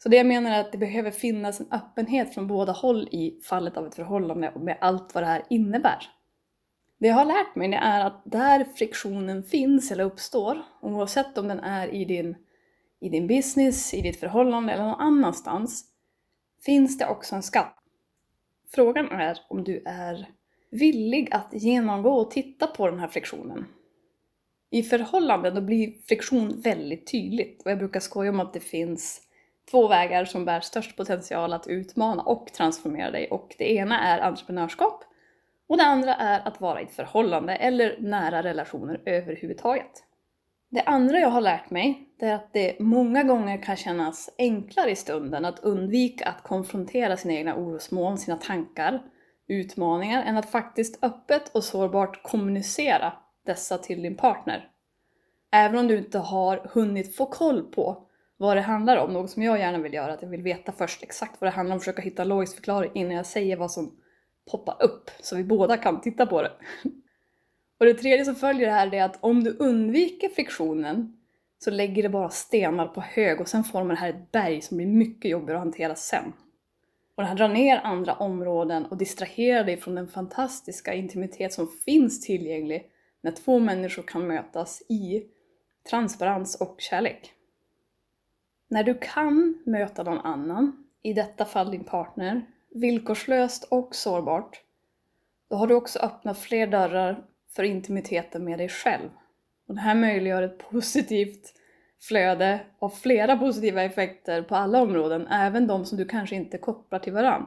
Så 0.02 0.08
det 0.08 0.16
jag 0.16 0.26
menar 0.26 0.50
är 0.50 0.60
att 0.60 0.72
det 0.72 0.78
behöver 0.78 1.10
finnas 1.10 1.60
en 1.60 1.72
öppenhet 1.72 2.34
från 2.34 2.46
båda 2.46 2.72
håll 2.72 3.08
i 3.12 3.40
fallet 3.44 3.76
av 3.76 3.86
ett 3.86 3.94
förhållande 3.94 4.52
med 4.56 4.78
allt 4.80 5.14
vad 5.14 5.22
det 5.22 5.28
här 5.28 5.42
innebär. 5.50 6.08
Det 7.00 7.08
jag 7.08 7.14
har 7.14 7.24
lärt 7.24 7.56
mig 7.56 7.68
det 7.68 7.76
är 7.76 8.06
att 8.06 8.22
där 8.24 8.64
friktionen 8.64 9.42
finns 9.42 9.92
eller 9.92 10.04
uppstår, 10.04 10.62
oavsett 10.80 11.38
om 11.38 11.48
den 11.48 11.60
är 11.60 11.94
i 11.94 12.04
din, 12.04 12.36
i 13.00 13.08
din 13.08 13.26
business, 13.26 13.94
i 13.94 14.00
ditt 14.00 14.20
förhållande 14.20 14.72
eller 14.72 14.84
någon 14.84 15.00
annanstans, 15.00 15.84
finns 16.64 16.98
det 16.98 17.06
också 17.06 17.36
en 17.36 17.42
skatt. 17.42 17.76
Frågan 18.74 19.10
är 19.10 19.38
om 19.48 19.64
du 19.64 19.82
är 19.86 20.28
villig 20.70 21.28
att 21.32 21.48
genomgå 21.52 22.10
och 22.10 22.30
titta 22.30 22.66
på 22.66 22.90
den 22.90 22.98
här 22.98 23.08
friktionen. 23.08 23.66
I 24.70 24.82
förhållanden 24.82 25.54
då 25.54 25.60
blir 25.60 25.92
friktion 26.08 26.60
väldigt 26.60 27.10
tydligt 27.10 27.62
och 27.64 27.70
jag 27.70 27.78
brukar 27.78 28.00
skoja 28.00 28.30
om 28.30 28.40
att 28.40 28.52
det 28.52 28.60
finns 28.60 29.20
två 29.70 29.88
vägar 29.88 30.24
som 30.24 30.44
bär 30.44 30.60
störst 30.60 30.96
potential 30.96 31.52
att 31.52 31.66
utmana 31.66 32.22
och 32.22 32.52
transformera 32.52 33.10
dig 33.10 33.28
och 33.30 33.54
det 33.58 33.72
ena 33.74 34.00
är 34.00 34.20
entreprenörskap 34.20 35.04
och 35.70 35.76
det 35.76 35.84
andra 35.84 36.14
är 36.14 36.48
att 36.48 36.60
vara 36.60 36.80
i 36.80 36.84
ett 36.84 36.94
förhållande 36.94 37.54
eller 37.54 37.96
nära 38.00 38.42
relationer 38.42 39.00
överhuvudtaget. 39.06 40.04
Det 40.70 40.82
andra 40.82 41.18
jag 41.18 41.28
har 41.28 41.40
lärt 41.40 41.70
mig, 41.70 42.08
det 42.18 42.26
är 42.26 42.34
att 42.34 42.52
det 42.52 42.80
många 42.80 43.22
gånger 43.22 43.62
kan 43.62 43.76
kännas 43.76 44.30
enklare 44.38 44.90
i 44.90 44.96
stunden 44.96 45.44
att 45.44 45.58
undvika 45.58 46.28
att 46.28 46.42
konfrontera 46.42 47.16
sina 47.16 47.34
egna 47.34 47.56
orosmoln, 47.56 48.18
sina 48.18 48.36
tankar, 48.36 49.02
utmaningar, 49.48 50.22
än 50.22 50.36
att 50.36 50.50
faktiskt 50.50 51.04
öppet 51.04 51.48
och 51.54 51.64
sårbart 51.64 52.22
kommunicera 52.22 53.12
dessa 53.46 53.78
till 53.78 54.02
din 54.02 54.16
partner. 54.16 54.68
Även 55.52 55.78
om 55.78 55.88
du 55.88 55.98
inte 55.98 56.18
har 56.18 56.70
hunnit 56.72 57.16
få 57.16 57.26
koll 57.26 57.62
på 57.62 58.06
vad 58.36 58.56
det 58.56 58.60
handlar 58.62 58.96
om, 58.96 59.12
något 59.12 59.30
som 59.30 59.42
jag 59.42 59.58
gärna 59.58 59.78
vill 59.78 59.94
göra, 59.94 60.12
att 60.12 60.22
jag 60.22 60.28
vill 60.28 60.42
veta 60.42 60.72
först 60.72 61.02
exakt 61.02 61.40
vad 61.40 61.50
det 61.50 61.54
handlar 61.54 61.74
om, 61.74 61.80
försöka 61.80 62.02
hitta 62.02 62.24
logisk 62.24 62.54
förklaring 62.54 62.90
innan 62.94 63.16
jag 63.16 63.26
säger 63.26 63.56
vad 63.56 63.70
som 63.70 63.96
poppa 64.50 64.72
upp 64.72 65.10
så 65.20 65.36
vi 65.36 65.44
båda 65.44 65.76
kan 65.76 66.00
titta 66.00 66.26
på 66.26 66.42
det. 66.42 66.52
Och 67.78 67.86
det 67.86 67.94
tredje 67.94 68.24
som 68.24 68.34
följer 68.34 68.66
det 68.66 68.72
här 68.72 68.94
är 68.94 69.04
att 69.04 69.18
om 69.20 69.44
du 69.44 69.56
undviker 69.58 70.28
friktionen 70.28 71.16
så 71.58 71.70
lägger 71.70 72.02
det 72.02 72.08
bara 72.08 72.30
stenar 72.30 72.86
på 72.86 73.00
hög 73.00 73.40
och 73.40 73.48
sen 73.48 73.64
formar 73.64 73.94
det 73.94 74.00
här 74.00 74.10
ett 74.10 74.32
berg 74.32 74.60
som 74.60 74.76
blir 74.76 74.86
mycket 74.86 75.30
jobbigare 75.30 75.58
att 75.58 75.64
hantera 75.64 75.94
sen. 75.94 76.32
Och 77.14 77.22
det 77.22 77.28
här 77.28 77.36
drar 77.36 77.48
ner 77.48 77.80
andra 77.84 78.14
områden 78.14 78.86
och 78.86 78.96
distraherar 78.96 79.64
dig 79.64 79.76
från 79.76 79.94
den 79.94 80.08
fantastiska 80.08 80.94
intimitet 80.94 81.52
som 81.52 81.68
finns 81.84 82.20
tillgänglig 82.20 82.90
när 83.20 83.32
två 83.32 83.58
människor 83.58 84.02
kan 84.02 84.26
mötas 84.26 84.82
i 84.88 85.24
transparens 85.90 86.60
och 86.60 86.80
kärlek. 86.80 87.32
När 88.68 88.84
du 88.84 88.94
kan 88.94 89.62
möta 89.66 90.02
någon 90.02 90.18
annan, 90.18 90.84
i 91.02 91.12
detta 91.12 91.44
fall 91.44 91.70
din 91.70 91.84
partner, 91.84 92.46
villkorslöst 92.70 93.64
och 93.64 93.94
sårbart, 93.94 94.62
då 95.50 95.56
har 95.56 95.66
du 95.66 95.74
också 95.74 95.98
öppnat 95.98 96.38
fler 96.38 96.66
dörrar 96.66 97.24
för 97.56 97.62
intimiteten 97.62 98.44
med 98.44 98.58
dig 98.58 98.68
själv. 98.68 99.08
Och 99.68 99.74
det 99.74 99.80
här 99.80 99.94
möjliggör 99.94 100.42
ett 100.42 100.58
positivt 100.58 101.54
flöde 102.00 102.60
av 102.78 102.88
flera 102.88 103.36
positiva 103.36 103.82
effekter 103.82 104.42
på 104.42 104.56
alla 104.56 104.82
områden, 104.82 105.26
även 105.26 105.66
de 105.66 105.84
som 105.84 105.98
du 105.98 106.04
kanske 106.04 106.36
inte 106.36 106.58
kopplar 106.58 106.98
till 106.98 107.12
varann. 107.12 107.46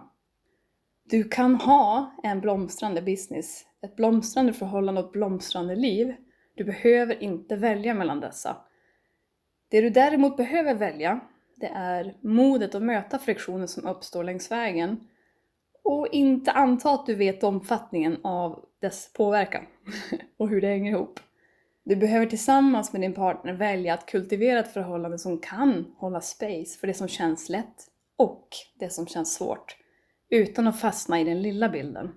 Du 1.04 1.24
kan 1.24 1.56
ha 1.56 2.16
en 2.24 2.42
blomstrande 2.42 3.02
business, 3.02 3.66
ett 3.82 3.96
blomstrande 3.96 4.54
förhållande 4.54 5.02
och 5.02 5.08
ett 5.08 5.14
blomstrande 5.14 5.76
liv. 5.76 6.16
Du 6.56 6.64
behöver 6.64 7.24
inte 7.24 7.56
välja 7.56 7.94
mellan 7.94 8.20
dessa. 8.20 8.58
Det 9.70 9.82
du 9.82 9.90
däremot 9.90 10.38
behöver 10.38 10.76
välja, 10.76 11.20
det 11.56 11.72
är 11.76 12.18
modet 12.22 12.76
att 12.76 12.84
möta 12.84 13.20
friktionen 13.20 13.68
som 13.68 13.88
uppstår 13.88 14.24
längs 14.24 14.52
vägen 14.52 15.08
och 15.84 16.08
inte 16.12 16.52
anta 16.52 16.92
att 16.92 17.06
du 17.06 17.16
vet 17.16 17.44
omfattningen 17.44 18.18
av 18.24 18.66
dess 18.82 19.14
påverkan 19.14 19.66
och 20.38 20.50
hur 20.50 20.62
det 20.62 20.68
hänger 20.68 20.92
ihop. 20.92 21.20
Du 21.84 21.96
behöver 21.96 22.26
tillsammans 22.26 22.94
med 22.94 23.02
din 23.02 23.14
partner 23.14 23.54
välja 23.54 23.94
att 23.94 24.06
kultivera 24.06 24.60
ett 24.60 24.74
förhållande 24.74 25.20
som 25.20 25.38
kan 25.38 25.86
hålla 25.98 26.22
space 26.22 26.80
för 26.80 26.88
det 26.88 26.94
som 26.94 27.08
känns 27.08 27.50
lätt 27.50 27.88
och 28.18 28.48
det 28.80 28.90
som 28.90 29.08
känns 29.08 29.34
svårt, 29.34 29.78
utan 30.30 30.68
att 30.68 30.80
fastna 30.80 31.20
i 31.20 31.24
den 31.24 31.42
lilla 31.42 31.70
bilden. 31.70 32.12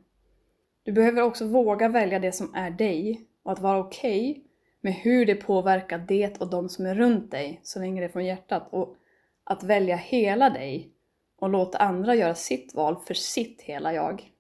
Du 0.83 0.93
behöver 0.93 1.23
också 1.23 1.47
våga 1.47 1.89
välja 1.89 2.19
det 2.19 2.33
som 2.33 2.55
är 2.55 2.71
dig 2.71 3.21
och 3.43 3.53
att 3.53 3.61
vara 3.61 3.79
okej 3.79 4.31
okay 4.31 4.43
med 4.81 4.95
hur 4.95 5.27
det 5.27 5.35
påverkar 5.35 5.99
det 5.99 6.41
och 6.41 6.51
de 6.51 6.69
som 6.69 6.87
är 6.87 6.95
runt 6.95 7.31
dig, 7.31 7.61
så 7.63 7.79
länge 7.79 8.01
det 8.01 8.05
är 8.05 8.09
från 8.09 8.25
hjärtat, 8.25 8.69
och 8.71 8.97
att 9.45 9.63
välja 9.63 9.97
hela 9.97 10.51
dig 10.51 10.93
och 11.39 11.49
låta 11.49 11.79
andra 11.79 12.15
göra 12.15 12.35
sitt 12.35 12.75
val 12.75 12.97
för 13.07 13.15
sitt 13.15 13.63
hela 13.63 13.95
jag. 13.95 14.31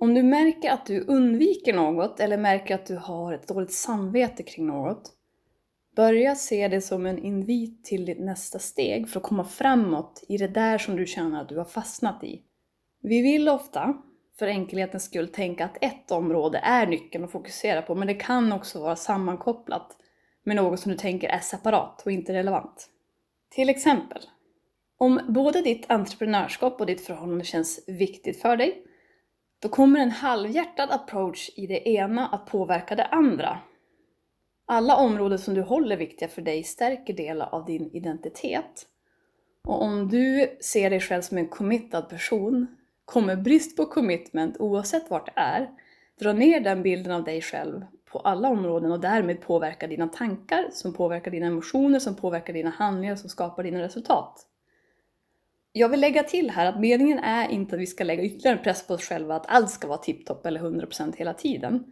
Om 0.00 0.14
du 0.14 0.22
märker 0.22 0.70
att 0.70 0.86
du 0.86 1.00
undviker 1.00 1.74
något 1.74 2.20
eller 2.20 2.38
märker 2.38 2.74
att 2.74 2.86
du 2.86 2.96
har 2.96 3.32
ett 3.32 3.48
dåligt 3.48 3.72
samvete 3.72 4.42
kring 4.42 4.66
något, 4.66 5.12
börja 5.96 6.34
se 6.34 6.68
det 6.68 6.80
som 6.80 7.06
en 7.06 7.18
invit 7.18 7.84
till 7.84 8.04
ditt 8.04 8.20
nästa 8.20 8.58
steg 8.58 9.08
för 9.08 9.20
att 9.20 9.26
komma 9.26 9.44
framåt 9.44 10.24
i 10.28 10.36
det 10.36 10.48
där 10.48 10.78
som 10.78 10.96
du 10.96 11.06
känner 11.06 11.40
att 11.40 11.48
du 11.48 11.58
har 11.58 11.64
fastnat 11.64 12.24
i. 12.24 12.42
Vi 13.02 13.22
vill 13.22 13.48
ofta, 13.48 13.96
för 14.38 14.46
enkelhetens 14.46 15.04
skull, 15.04 15.28
tänka 15.28 15.64
att 15.64 15.84
ett 15.84 16.10
område 16.10 16.58
är 16.58 16.86
nyckeln 16.86 17.24
att 17.24 17.32
fokusera 17.32 17.82
på, 17.82 17.94
men 17.94 18.08
det 18.08 18.14
kan 18.14 18.52
också 18.52 18.80
vara 18.80 18.96
sammankopplat 18.96 19.96
med 20.44 20.56
något 20.56 20.80
som 20.80 20.92
du 20.92 20.98
tänker 20.98 21.28
är 21.28 21.38
separat 21.38 22.02
och 22.04 22.12
inte 22.12 22.32
relevant. 22.32 22.88
Till 23.50 23.68
exempel, 23.68 24.22
om 24.98 25.20
både 25.28 25.62
ditt 25.62 25.90
entreprenörskap 25.90 26.80
och 26.80 26.86
ditt 26.86 27.06
förhållande 27.06 27.44
känns 27.44 27.84
viktigt 27.86 28.42
för 28.42 28.56
dig, 28.56 28.82
då 29.58 29.68
kommer 29.68 30.00
en 30.00 30.10
halvhjärtad 30.10 30.90
approach 30.90 31.50
i 31.56 31.66
det 31.66 31.88
ena 31.88 32.28
att 32.28 32.46
påverka 32.46 32.94
det 32.94 33.04
andra. 33.04 33.58
Alla 34.66 34.96
områden 34.96 35.38
som 35.38 35.54
du 35.54 35.62
håller 35.62 35.96
viktiga 35.96 36.28
för 36.28 36.42
dig 36.42 36.64
stärker 36.64 37.14
delar 37.14 37.48
av 37.52 37.64
din 37.64 37.90
identitet. 37.92 38.86
Och 39.64 39.82
om 39.82 40.08
du 40.08 40.56
ser 40.60 40.90
dig 40.90 41.00
själv 41.00 41.22
som 41.22 41.38
en 41.38 41.48
committad 41.48 42.08
person 42.08 42.66
kommer 43.04 43.36
brist 43.36 43.76
på 43.76 43.84
commitment, 43.84 44.56
oavsett 44.58 45.10
vart 45.10 45.26
det 45.26 45.40
är, 45.40 45.70
dra 46.20 46.32
ner 46.32 46.60
den 46.60 46.82
bilden 46.82 47.12
av 47.12 47.24
dig 47.24 47.42
själv 47.42 47.84
på 48.10 48.18
alla 48.18 48.48
områden 48.48 48.92
och 48.92 49.00
därmed 49.00 49.40
påverka 49.40 49.86
dina 49.86 50.08
tankar, 50.08 50.68
som 50.72 50.92
påverkar 50.92 51.30
dina 51.30 51.46
emotioner, 51.46 51.98
som 51.98 52.16
påverkar 52.16 52.52
dina 52.52 52.70
handlingar, 52.70 53.16
som 53.16 53.28
skapar 53.28 53.62
dina 53.62 53.82
resultat. 53.82 54.46
Jag 55.78 55.88
vill 55.88 56.00
lägga 56.00 56.22
till 56.22 56.50
här 56.50 56.66
att 56.66 56.80
meningen 56.80 57.18
är 57.18 57.48
inte 57.48 57.74
att 57.74 57.80
vi 57.80 57.86
ska 57.86 58.04
lägga 58.04 58.22
ytterligare 58.22 58.58
press 58.58 58.86
på 58.86 58.94
oss 58.94 59.02
själva 59.02 59.36
att 59.36 59.46
allt 59.46 59.70
ska 59.70 59.88
vara 59.88 59.98
tipptopp 59.98 60.46
eller 60.46 60.60
100% 60.60 61.16
hela 61.16 61.34
tiden. 61.34 61.84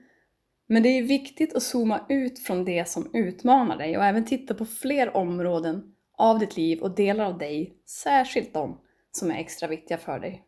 Men 0.69 0.83
det 0.83 0.89
är 0.89 1.03
viktigt 1.03 1.55
att 1.55 1.63
zooma 1.63 2.01
ut 2.09 2.39
från 2.39 2.65
det 2.65 2.89
som 2.89 3.11
utmanar 3.15 3.77
dig 3.77 3.97
och 3.97 4.05
även 4.05 4.25
titta 4.25 4.55
på 4.55 4.65
fler 4.67 5.17
områden 5.17 5.95
av 6.19 6.39
ditt 6.39 6.57
liv 6.57 6.81
och 6.81 6.95
delar 6.95 7.25
av 7.25 7.39
dig, 7.39 7.77
särskilt 7.87 8.55
de 8.55 8.81
som 9.13 9.31
är 9.31 9.35
extra 9.35 9.69
viktiga 9.69 9.99
för 9.99 10.19
dig. 10.19 10.43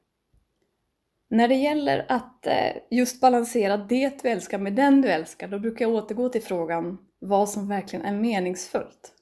När 1.30 1.48
det 1.48 1.54
gäller 1.54 2.06
att 2.08 2.46
eh, 2.46 2.72
just 2.90 3.20
balansera 3.20 3.76
det 3.76 4.22
du 4.22 4.28
älskar 4.28 4.58
med 4.58 4.72
den 4.72 5.02
du 5.02 5.08
älskar, 5.08 5.48
då 5.48 5.58
brukar 5.58 5.84
jag 5.84 5.94
återgå 5.94 6.28
till 6.28 6.42
frågan 6.42 6.98
vad 7.18 7.48
som 7.48 7.68
verkligen 7.68 8.04
är 8.04 8.14
meningsfullt 8.14 9.12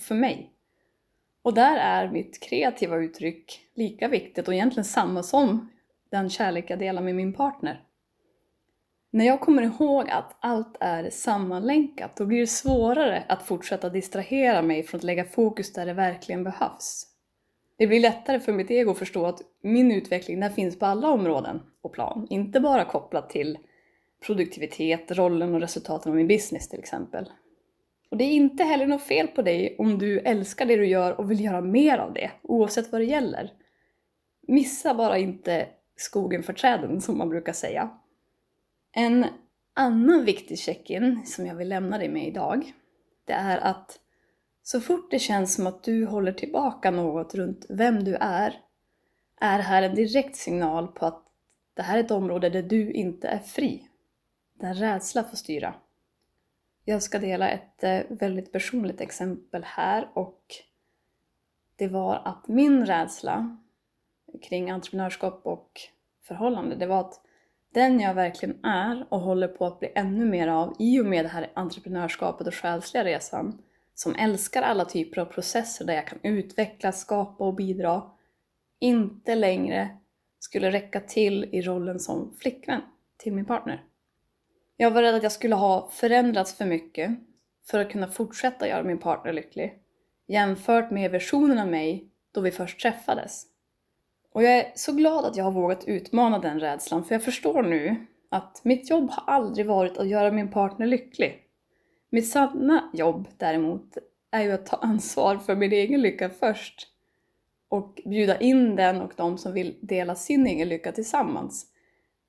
för 0.00 0.14
mig. 0.14 0.51
Och 1.42 1.54
där 1.54 1.76
är 1.76 2.08
mitt 2.08 2.40
kreativa 2.40 2.96
uttryck 2.96 3.60
lika 3.74 4.08
viktigt 4.08 4.48
och 4.48 4.54
egentligen 4.54 4.84
samma 4.84 5.22
som 5.22 5.70
den 6.10 6.30
kärlek 6.30 6.70
jag 6.70 6.78
delar 6.78 7.02
med 7.02 7.14
min 7.14 7.32
partner. 7.32 7.84
När 9.10 9.24
jag 9.24 9.40
kommer 9.40 9.62
ihåg 9.62 10.10
att 10.10 10.36
allt 10.40 10.76
är 10.80 11.10
sammanlänkat, 11.10 12.16
då 12.16 12.26
blir 12.26 12.40
det 12.40 12.46
svårare 12.46 13.24
att 13.28 13.42
fortsätta 13.42 13.88
distrahera 13.88 14.62
mig 14.62 14.82
från 14.82 14.98
att 14.98 15.04
lägga 15.04 15.24
fokus 15.24 15.72
där 15.72 15.86
det 15.86 15.92
verkligen 15.92 16.44
behövs. 16.44 17.06
Det 17.78 17.86
blir 17.86 18.00
lättare 18.00 18.40
för 18.40 18.52
mitt 18.52 18.70
ego 18.70 18.90
att 18.90 18.98
förstå 18.98 19.26
att 19.26 19.40
min 19.62 19.92
utveckling 19.92 20.40
den 20.40 20.52
finns 20.52 20.78
på 20.78 20.86
alla 20.86 21.10
områden 21.10 21.60
och 21.82 21.92
plan, 21.92 22.26
inte 22.30 22.60
bara 22.60 22.84
kopplat 22.84 23.30
till 23.30 23.58
produktivitet, 24.26 25.10
rollen 25.10 25.54
och 25.54 25.60
resultaten 25.60 26.12
av 26.12 26.16
min 26.16 26.28
business 26.28 26.68
till 26.68 26.78
exempel. 26.78 27.30
Och 28.12 28.18
det 28.18 28.24
är 28.24 28.32
inte 28.32 28.64
heller 28.64 28.86
något 28.86 29.02
fel 29.02 29.28
på 29.28 29.42
dig 29.42 29.76
om 29.78 29.98
du 29.98 30.18
älskar 30.18 30.66
det 30.66 30.76
du 30.76 30.86
gör 30.86 31.20
och 31.20 31.30
vill 31.30 31.44
göra 31.44 31.60
mer 31.60 31.98
av 31.98 32.12
det, 32.12 32.30
oavsett 32.42 32.92
vad 32.92 33.00
det 33.00 33.04
gäller. 33.04 33.52
Missa 34.48 34.94
bara 34.94 35.18
inte 35.18 35.68
skogen 35.96 36.42
för 36.42 36.52
träden, 36.52 37.00
som 37.00 37.18
man 37.18 37.28
brukar 37.28 37.52
säga. 37.52 37.90
En 38.94 39.26
annan 39.74 40.24
viktig 40.24 40.58
check-in 40.58 41.26
som 41.26 41.46
jag 41.46 41.54
vill 41.54 41.68
lämna 41.68 41.98
dig 41.98 42.08
med 42.08 42.28
idag, 42.28 42.72
det 43.24 43.32
är 43.32 43.58
att 43.58 43.98
så 44.62 44.80
fort 44.80 45.10
det 45.10 45.18
känns 45.18 45.54
som 45.54 45.66
att 45.66 45.82
du 45.82 46.06
håller 46.06 46.32
tillbaka 46.32 46.90
något 46.90 47.34
runt 47.34 47.66
vem 47.68 48.04
du 48.04 48.14
är, 48.14 48.60
är 49.40 49.58
här 49.58 49.82
en 49.82 49.94
direkt 49.94 50.36
signal 50.36 50.88
på 50.88 51.06
att 51.06 51.24
det 51.74 51.82
här 51.82 51.98
är 51.98 52.04
ett 52.04 52.10
område 52.10 52.50
där 52.50 52.62
du 52.62 52.92
inte 52.92 53.28
är 53.28 53.38
fri. 53.38 53.88
Där 54.60 54.74
rädsla 54.74 55.24
får 55.24 55.36
styra. 55.36 55.74
Jag 56.84 57.02
ska 57.02 57.18
dela 57.18 57.50
ett 57.50 57.84
eh, 57.84 58.00
väldigt 58.08 58.52
personligt 58.52 59.00
exempel 59.00 59.64
här 59.64 60.08
och 60.14 60.44
det 61.76 61.88
var 61.88 62.22
att 62.24 62.48
min 62.48 62.86
rädsla 62.86 63.58
kring 64.42 64.70
entreprenörskap 64.70 65.40
och 65.46 65.70
förhållande, 66.22 66.76
det 66.76 66.86
var 66.86 67.00
att 67.00 67.20
den 67.74 68.00
jag 68.00 68.14
verkligen 68.14 68.64
är 68.64 69.06
och 69.08 69.20
håller 69.20 69.48
på 69.48 69.66
att 69.66 69.80
bli 69.80 69.92
ännu 69.94 70.24
mer 70.24 70.48
av 70.48 70.76
i 70.78 71.00
och 71.00 71.06
med 71.06 71.24
det 71.24 71.28
här 71.28 71.50
entreprenörskapet 71.54 72.46
och 72.46 72.54
själsliga 72.54 73.04
resan, 73.04 73.62
som 73.94 74.14
älskar 74.14 74.62
alla 74.62 74.84
typer 74.84 75.20
av 75.20 75.24
processer 75.24 75.84
där 75.84 75.94
jag 75.94 76.06
kan 76.06 76.18
utvecklas, 76.22 77.00
skapa 77.00 77.44
och 77.44 77.54
bidra, 77.54 78.10
inte 78.78 79.34
längre 79.34 79.96
skulle 80.38 80.70
räcka 80.70 81.00
till 81.00 81.44
i 81.44 81.62
rollen 81.62 82.00
som 82.00 82.34
flickvän 82.38 82.80
till 83.16 83.32
min 83.32 83.44
partner. 83.44 83.84
Jag 84.82 84.90
var 84.90 85.02
rädd 85.02 85.14
att 85.14 85.22
jag 85.22 85.32
skulle 85.32 85.54
ha 85.54 85.88
förändrats 85.92 86.54
för 86.54 86.64
mycket 86.64 87.10
för 87.66 87.78
att 87.78 87.90
kunna 87.90 88.08
fortsätta 88.08 88.68
göra 88.68 88.82
min 88.82 88.98
partner 88.98 89.32
lycklig, 89.32 89.78
jämfört 90.26 90.90
med 90.90 91.10
versionen 91.10 91.58
av 91.58 91.68
mig 91.68 92.08
då 92.32 92.40
vi 92.40 92.50
först 92.50 92.80
träffades. 92.80 93.46
Och 94.32 94.42
jag 94.42 94.52
är 94.52 94.72
så 94.74 94.92
glad 94.92 95.24
att 95.24 95.36
jag 95.36 95.44
har 95.44 95.52
vågat 95.52 95.84
utmana 95.84 96.38
den 96.38 96.60
rädslan, 96.60 97.04
för 97.04 97.14
jag 97.14 97.24
förstår 97.24 97.62
nu 97.62 98.06
att 98.28 98.60
mitt 98.64 98.90
jobb 98.90 99.10
har 99.10 99.34
aldrig 99.34 99.66
varit 99.66 99.98
att 99.98 100.08
göra 100.08 100.32
min 100.32 100.50
partner 100.50 100.86
lycklig. 100.86 101.42
Mitt 102.10 102.28
sanna 102.28 102.90
jobb 102.92 103.28
däremot 103.36 103.98
är 104.30 104.42
ju 104.42 104.52
att 104.52 104.66
ta 104.66 104.76
ansvar 104.76 105.36
för 105.36 105.56
min 105.56 105.72
egen 105.72 106.00
lycka 106.00 106.30
först 106.30 106.88
och 107.68 108.00
bjuda 108.04 108.40
in 108.40 108.76
den 108.76 109.00
och 109.00 109.12
de 109.16 109.38
som 109.38 109.52
vill 109.52 109.78
dela 109.80 110.14
sin 110.14 110.46
egen 110.46 110.68
lycka 110.68 110.92
tillsammans. 110.92 111.66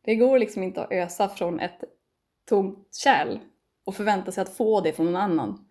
Det 0.05 0.15
går 0.15 0.39
liksom 0.39 0.63
inte 0.63 0.83
att 0.83 0.91
ösa 0.91 1.29
från 1.29 1.60
ett 1.60 1.83
tomt 2.45 2.95
kärl 2.95 3.39
och 3.85 3.95
förvänta 3.95 4.31
sig 4.31 4.41
att 4.41 4.57
få 4.57 4.81
det 4.81 4.93
från 4.93 5.05
någon 5.05 5.15
annan. 5.15 5.65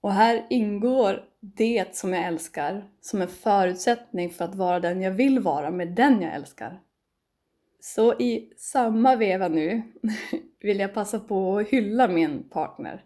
Och 0.00 0.12
här 0.12 0.46
ingår 0.50 1.24
det 1.40 1.96
som 1.96 2.12
jag 2.12 2.24
älskar 2.24 2.90
som 3.00 3.22
en 3.22 3.28
förutsättning 3.28 4.30
för 4.30 4.44
att 4.44 4.54
vara 4.54 4.80
den 4.80 5.02
jag 5.02 5.10
vill 5.10 5.40
vara 5.40 5.70
med 5.70 5.88
den 5.88 6.22
jag 6.22 6.34
älskar. 6.34 6.80
Så 7.80 8.14
i 8.14 8.52
samma 8.56 9.16
veva 9.16 9.48
nu 9.48 9.82
vill 10.60 10.80
jag 10.80 10.94
passa 10.94 11.20
på 11.20 11.58
att 11.58 11.68
hylla 11.68 12.08
min 12.08 12.48
partner 12.48 13.04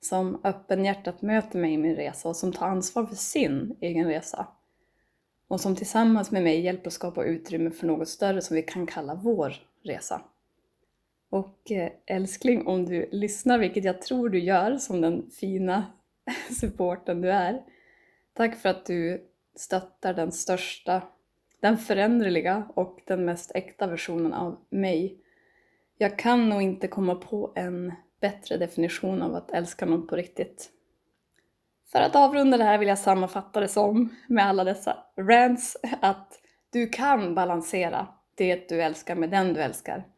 som 0.00 0.40
öppenhjärtat 0.44 1.22
möter 1.22 1.58
mig 1.58 1.72
i 1.72 1.78
min 1.78 1.96
resa 1.96 2.28
och 2.28 2.36
som 2.36 2.52
tar 2.52 2.66
ansvar 2.66 3.06
för 3.06 3.14
sin 3.14 3.76
egen 3.80 4.08
resa. 4.08 4.46
Och 5.48 5.60
som 5.60 5.76
tillsammans 5.76 6.30
med 6.30 6.42
mig 6.42 6.60
hjälper 6.60 6.86
att 6.86 6.92
skapa 6.92 7.24
utrymme 7.24 7.70
för 7.70 7.86
något 7.86 8.08
större 8.08 8.42
som 8.42 8.56
vi 8.56 8.62
kan 8.62 8.86
kalla 8.86 9.14
vår 9.14 9.54
resa. 9.82 10.20
Och 11.32 11.70
eh, 11.70 11.92
älskling, 12.06 12.66
om 12.66 12.86
du 12.86 13.08
lyssnar, 13.12 13.58
vilket 13.58 13.84
jag 13.84 14.02
tror 14.02 14.28
du 14.28 14.38
gör 14.38 14.76
som 14.76 15.00
den 15.00 15.30
fina 15.30 15.84
supporten 16.60 17.20
du 17.20 17.30
är. 17.30 17.62
Tack 18.32 18.56
för 18.56 18.68
att 18.68 18.86
du 18.86 19.28
stöttar 19.56 20.14
den 20.14 20.32
största, 20.32 21.02
den 21.60 21.78
föränderliga 21.78 22.68
och 22.74 23.00
den 23.06 23.24
mest 23.24 23.52
äkta 23.54 23.86
versionen 23.86 24.32
av 24.32 24.58
mig. 24.70 25.18
Jag 25.98 26.18
kan 26.18 26.48
nog 26.48 26.62
inte 26.62 26.88
komma 26.88 27.14
på 27.14 27.52
en 27.56 27.92
bättre 28.20 28.56
definition 28.56 29.22
av 29.22 29.34
att 29.34 29.50
älska 29.50 29.86
någon 29.86 30.06
på 30.06 30.16
riktigt. 30.16 30.70
För 31.92 32.00
att 32.00 32.16
avrunda 32.16 32.56
det 32.56 32.64
här 32.64 32.78
vill 32.78 32.88
jag 32.88 32.98
sammanfatta 32.98 33.60
det 33.60 33.68
som, 33.68 34.08
med 34.28 34.46
alla 34.46 34.64
dessa 34.64 34.96
rants, 35.16 35.76
att 36.00 36.40
du 36.70 36.88
kan 36.88 37.34
balansera 37.34 38.06
det 38.34 38.68
du 38.68 38.82
älskar 38.82 39.14
med 39.14 39.30
den 39.30 39.54
du 39.54 39.60
älskar. 39.60 40.11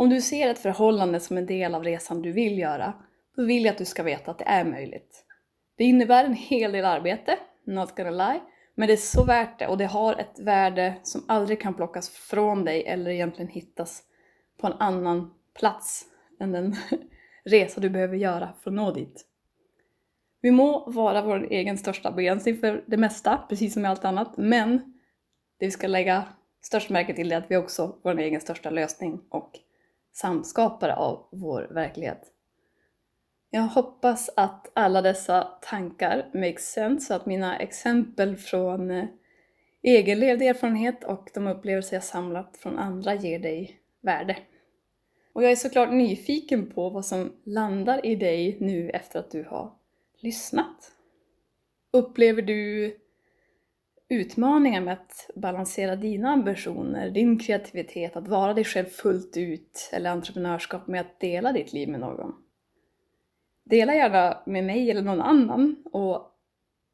Om 0.00 0.08
du 0.08 0.20
ser 0.20 0.48
ett 0.48 0.58
förhållande 0.58 1.20
som 1.20 1.36
en 1.36 1.46
del 1.46 1.74
av 1.74 1.84
resan 1.84 2.22
du 2.22 2.32
vill 2.32 2.58
göra, 2.58 2.92
då 3.36 3.44
vill 3.44 3.64
jag 3.64 3.72
att 3.72 3.78
du 3.78 3.84
ska 3.84 4.02
veta 4.02 4.30
att 4.30 4.38
det 4.38 4.44
är 4.44 4.64
möjligt. 4.64 5.24
Det 5.76 5.84
innebär 5.84 6.24
en 6.24 6.34
hel 6.34 6.72
del 6.72 6.84
arbete, 6.84 7.38
not 7.64 7.96
gonna 7.96 8.10
lie, 8.10 8.40
men 8.74 8.86
det 8.86 8.92
är 8.94 8.96
så 8.96 9.24
värt 9.24 9.58
det 9.58 9.66
och 9.66 9.78
det 9.78 9.86
har 9.86 10.14
ett 10.16 10.38
värde 10.38 10.94
som 11.02 11.24
aldrig 11.28 11.60
kan 11.60 11.74
plockas 11.74 12.08
från 12.10 12.64
dig 12.64 12.86
eller 12.86 13.10
egentligen 13.10 13.50
hittas 13.50 14.02
på 14.60 14.66
en 14.66 14.72
annan 14.72 15.34
plats 15.58 16.04
än 16.40 16.52
den 16.52 16.76
resa 17.44 17.80
du 17.80 17.90
behöver 17.90 18.16
göra 18.16 18.48
för 18.62 18.70
att 18.70 18.76
nå 18.76 18.92
dit. 18.92 19.24
Vi 20.40 20.50
må 20.50 20.90
vara 20.90 21.22
vår 21.22 21.46
egen 21.50 21.78
största 21.78 22.12
begränsning 22.12 22.56
för 22.56 22.84
det 22.86 22.96
mesta, 22.96 23.36
precis 23.48 23.72
som 23.72 23.82
med 23.82 23.90
allt 23.90 24.04
annat, 24.04 24.36
men 24.36 24.78
det 25.58 25.66
vi 25.66 25.70
ska 25.70 25.86
lägga 25.86 26.24
störst 26.62 26.90
märke 26.90 27.14
till 27.14 27.32
är 27.32 27.36
att 27.36 27.50
vi 27.50 27.56
också 27.56 27.82
är 27.82 27.92
vår 28.02 28.18
egen 28.18 28.40
största 28.40 28.70
lösning 28.70 29.20
och 29.30 29.60
samskapare 30.20 30.94
av 30.94 31.28
vår 31.32 31.68
verklighet. 31.70 32.32
Jag 33.50 33.62
hoppas 33.62 34.30
att 34.36 34.70
alla 34.74 35.02
dessa 35.02 35.42
tankar 35.42 36.30
makes 36.34 36.72
sense, 36.72 37.06
så 37.06 37.14
att 37.14 37.26
mina 37.26 37.58
exempel 37.58 38.36
från 38.36 38.90
eh, 38.90 39.04
egenlevd 39.82 40.42
erfarenhet 40.42 41.04
och 41.04 41.30
de 41.34 41.46
upplevelser 41.46 41.96
jag 41.96 42.04
samlat 42.04 42.56
från 42.56 42.78
andra 42.78 43.14
ger 43.14 43.38
dig 43.38 43.80
värde. 44.00 44.36
Och 45.32 45.44
jag 45.44 45.52
är 45.52 45.56
såklart 45.56 45.92
nyfiken 45.92 46.70
på 46.70 46.90
vad 46.90 47.06
som 47.06 47.32
landar 47.44 48.06
i 48.06 48.16
dig 48.16 48.56
nu 48.60 48.90
efter 48.90 49.18
att 49.18 49.30
du 49.30 49.44
har 49.44 49.72
lyssnat. 50.20 50.92
Upplever 51.92 52.42
du 52.42 52.96
utmaningar 54.08 54.80
med 54.80 54.92
att 54.92 55.30
balansera 55.34 55.96
dina 55.96 56.30
ambitioner, 56.30 57.10
din 57.10 57.38
kreativitet, 57.38 58.16
att 58.16 58.28
vara 58.28 58.54
dig 58.54 58.64
själv 58.64 58.86
fullt 58.86 59.36
ut 59.36 59.90
eller 59.92 60.10
entreprenörskap 60.10 60.86
med 60.86 61.00
att 61.00 61.20
dela 61.20 61.52
ditt 61.52 61.72
liv 61.72 61.88
med 61.88 62.00
någon? 62.00 62.34
Dela 63.64 63.94
gärna 63.94 64.42
med 64.46 64.64
mig 64.64 64.90
eller 64.90 65.02
någon 65.02 65.20
annan 65.20 65.84
och 65.92 66.34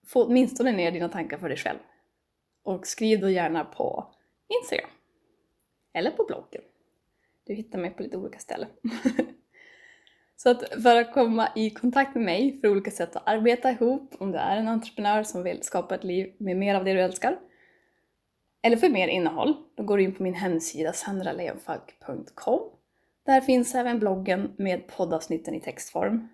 få 0.07 0.24
åtminstone 0.24 0.72
ner 0.72 0.92
dina 0.92 1.09
tankar 1.09 1.38
för 1.38 1.48
dig 1.48 1.59
själv. 1.59 1.79
Och 2.62 2.87
skriv 2.87 3.20
då 3.20 3.31
gärna 3.31 3.64
på 3.64 4.14
Instagram. 4.62 4.90
Eller 5.92 6.11
på 6.11 6.24
bloggen. 6.24 6.62
Du 7.46 7.55
hittar 7.55 7.79
mig 7.79 7.90
på 7.90 8.03
lite 8.03 8.16
olika 8.16 8.38
ställen. 8.38 8.68
Så 10.45 10.51
att 10.51 10.83
för 10.83 10.97
att 10.97 11.13
komma 11.13 11.49
i 11.55 11.71
kontakt 11.71 12.15
med 12.15 12.25
mig 12.25 12.61
för 12.61 12.69
olika 12.69 12.91
sätt 12.91 13.17
att 13.17 13.29
arbeta 13.29 13.71
ihop, 13.71 14.15
om 14.19 14.33
du 14.33 14.39
är 14.39 14.57
en 14.57 14.69
entreprenör 14.69 15.23
som 15.23 15.43
vill 15.43 15.63
skapa 15.63 15.95
ett 15.95 16.05
liv 16.05 16.35
med 16.39 16.57
mer 16.57 16.75
av 16.75 16.85
det 16.85 16.93
du 16.93 17.01
älskar, 17.01 17.39
eller 18.63 18.77
för 18.77 18.89
mer 18.89 19.09
innehåll, 19.09 19.55
då 19.75 19.83
går 19.83 19.97
du 19.97 20.03
in 20.03 20.15
på 20.15 20.23
min 20.23 20.35
hemsida 20.35 20.93
sandraleonfalk.com. 20.93 22.61
Där 23.27 23.41
finns 23.41 23.75
även 23.75 23.99
bloggen 23.99 24.53
med 24.57 24.87
poddavsnitten 24.87 25.55
i 25.55 25.61
textform. 25.61 26.29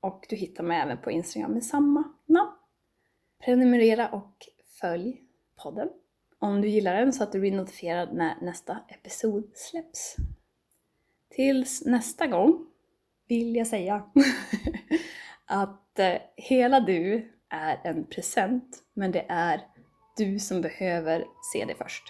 Och 0.00 0.26
du 0.28 0.36
hittar 0.36 0.64
mig 0.64 0.80
även 0.80 0.98
på 0.98 1.10
Instagram 1.10 1.52
med 1.52 1.64
samma 1.64 2.04
namn. 2.26 2.52
Prenumerera 3.44 4.08
och 4.08 4.36
följ 4.80 5.20
podden 5.62 5.88
om 6.38 6.60
du 6.60 6.68
gillar 6.68 6.94
den 6.94 7.12
så 7.12 7.22
att 7.22 7.32
du 7.32 7.40
blir 7.40 7.52
notifierad 7.52 8.14
när 8.14 8.40
nästa 8.40 8.78
episod 8.88 9.50
släpps. 9.54 10.16
Tills 11.30 11.84
nästa 11.84 12.26
gång 12.26 12.66
vill 13.32 13.56
jag 13.56 13.66
säga 13.66 14.02
att 15.46 15.98
eh, 15.98 16.14
hela 16.36 16.80
du 16.80 17.32
är 17.50 17.80
en 17.84 18.06
present, 18.06 18.78
men 18.94 19.12
det 19.12 19.26
är 19.28 19.60
du 20.16 20.38
som 20.38 20.60
behöver 20.60 21.24
se 21.52 21.64
det 21.64 21.74
först. 21.74 22.02